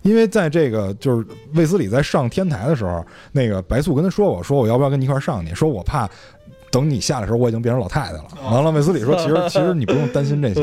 [0.06, 1.26] 因为在这个就是
[1.56, 5.54] 卫斯理在上天台的时候，那个白素跟他说我，说我要不要跟你一块上去？
[5.56, 6.08] 说我怕
[6.72, 8.24] 等你下来的时候我已经变成老太太了。
[8.44, 10.62] 完了，卫斯理说，其实 其实你不用担心这些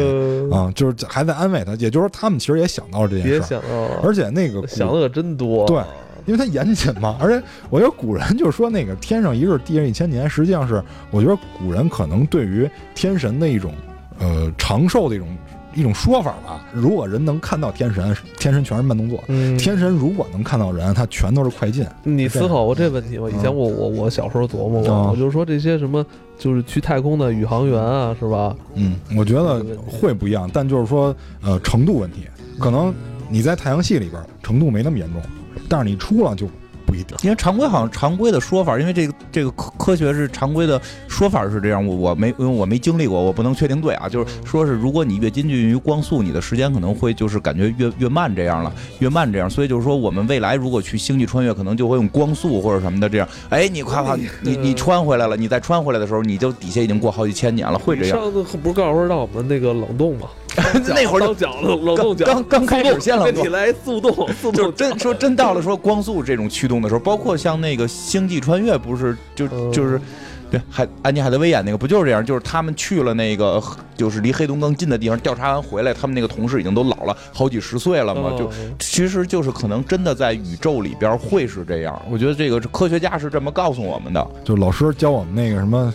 [0.52, 5.66] 呃，啊，就是还在安慰他，也就是说他们其实也想到了这件事儿，想到了，而且那个想的可真多。
[5.66, 5.82] 对
[6.24, 13.74] 因为他严谨嘛， 而且我觉得古人就是说那个天上一日，地上一千年，实际上是我觉得古人可能对于天神的一种
[14.20, 15.26] 呃长寿的一种
[15.74, 16.64] 一种说法吧。
[16.72, 21.86] 如果人能看到天神，天神全是慢动作；嗯，天神如果能看到人，他全都是快进。
[22.02, 23.28] 你思考过这问题吗？
[23.28, 26.04] 以前嗯我我我小时候琢磨过，啊我就是说这些什么，
[26.38, 28.54] 就是去太空的宇航员啊，是吧？
[28.74, 32.26] 嗯，我觉得会不一样，但就是说呃程度问题，
[32.58, 32.92] 可能
[33.28, 35.22] 你在太阳系里边程度没那么严重，
[35.68, 36.46] 但是你出了就
[36.92, 37.16] 不一定。
[37.22, 44.08] 因为常规好像常规的说法，因为这个这个科科学是常规的说法是这样，我我没因为我没经历过，我不能确定对啊。
[44.08, 49.48] 就是说是如果你越接近于光速，你的时间可能会就是感觉越越慢这样了，越慢这样。
[49.48, 53.26] 所以就是说，我们未来如果去星际穿越，可能就会用光速或者什么的这样。
[53.48, 58.18] 哎，你夸夸，你你穿回来了，你再穿回来的时候，你就底下已经过好几千年了，会这样。
[58.18, 60.26] 上次不是告诉说让我们那个冷冻吗？
[60.94, 70.00] 那会儿就当脚冷冷冻脚，刚刚开始先冷冻 来速冻，速就冻真说真到了说光速这种驱动的时候，包括像那个星际穿越，不是就嗯就是。
[70.52, 72.22] 对，海安妮海德薇演那个不就是这样？
[72.22, 73.58] 就是他们去了那个
[73.96, 81.98] 就是离黑洞更近的地方调查完回来，他们那个同事已经都老了好几十岁了嘛，就嗯其实就是可能真的在宇宙里边会是这样。
[82.10, 84.28] 我觉得这个科学家是这么告诉我们的。
[84.44, 85.90] 就老师教我们那个什么，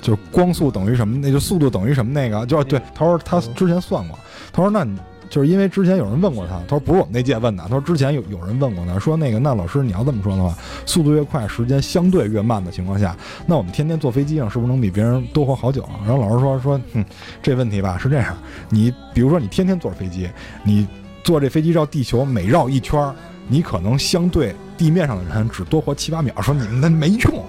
[0.00, 4.18] 就光速等于什么，那就速度等于什么那个，就对，他说他之前算过，
[4.52, 4.98] 他说那你
[5.28, 10.56] 就是因为之前有人问过他，他说不是我们那届问的，他说之前有有人问过他，说那个那老师你要这么说的话，
[10.86, 13.14] 速度越快，时间相对越慢的情况下，
[13.44, 16.00] 那我们天天坐飞机上是不是能比别人多活好久啊？
[16.06, 17.04] 然后老师说说，哼，
[17.42, 18.34] 这问题吧是这样，
[18.70, 20.28] 你比如说你天天坐飞机，
[20.62, 20.86] 你
[21.22, 23.14] 坐这飞机绕地球每绕一圈儿，
[23.48, 27.44] 你可能相对地面上的人只多活七八秒，说你们那没用，说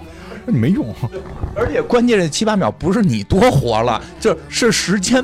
[0.50, 0.94] 你没用。
[1.56, 5.24] 而且关键这七八秒不是你多活了，就是时间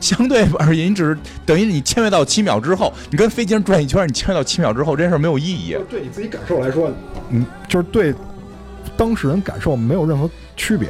[0.00, 5.76] 相对而言，你只是等于你签约到七秒之后，你跟飞机上转一圈，你签约到七秒之后，这件事没有意义。
[5.88, 6.90] 对你自己感受来说，
[7.30, 8.14] 嗯，就是对
[8.96, 10.88] 当事人感受没有任何区别，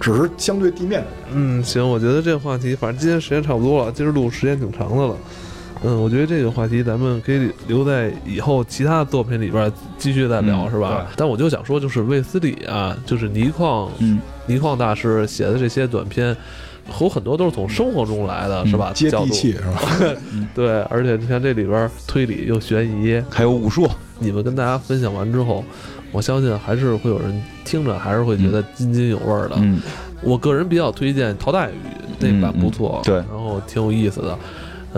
[0.00, 1.28] 只是相对地面的人。
[1.32, 5.16] 嗯，行，我觉得这个话题，反正今天时间差不多了，今儿录时间挺长的了。
[5.84, 11.06] 嗯，我觉得这个话题咱们可以留在以后其他的作品里边继续再聊，嗯是吧？
[11.16, 16.36] 但我就想说，就是卫斯理啊，就是倪匡，嗯，倪匡大师写的这些短片，
[17.00, 18.92] 有很多都是从生活中来的，是吧？
[18.94, 19.80] 接地气是吧？
[20.54, 23.88] 对，而且你看这里边推理又悬疑，还有武术，
[24.18, 25.64] 你们跟大家分享完之后，
[26.10, 29.54] 我相信还是会有人听着，还是会觉得津津有味儿的。
[29.58, 29.80] 嗯，
[30.22, 31.74] 我个人比较推荐陶大宇
[32.18, 34.36] 那版不错，对然后挺有意思的。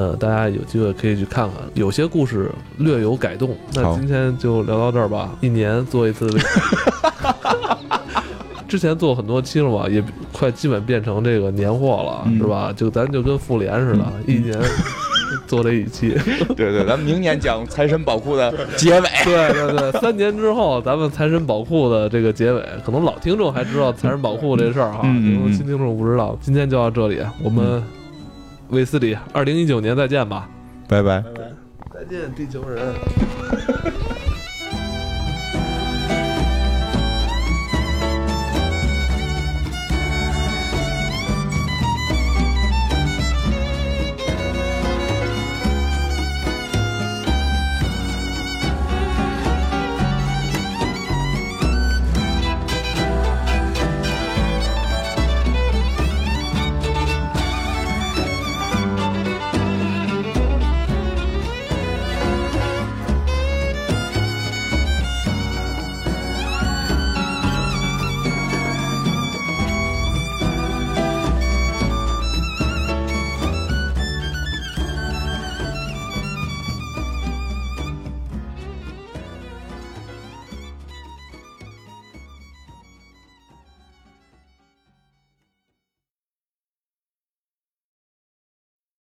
[0.00, 3.54] 呃，大家有机会可以去看看，有些故事略有改动。
[3.74, 6.40] 那今天就聊到这儿吧，一年做一次微。
[8.66, 10.02] 之前做很多期了嘛，也
[10.32, 12.72] 快基本变成这个年货了，嗯是吧？
[12.74, 14.58] 就咱就跟复联似的，一年
[15.46, 16.16] 做这一期。
[16.56, 19.08] 对对，咱们明年讲财神宝库的结尾。
[19.24, 26.34] 对对对，三年之后，咱们财神宝库的这个结尾，可能老听众还知道财神宝库这事儿哈，可能新听众不知道。
[26.40, 27.82] 今天就到这里，我们
[28.70, 30.48] 卫斯理，二零一九年再见吧。
[30.88, 31.22] 拜拜。
[31.92, 32.94] 再见，地球人。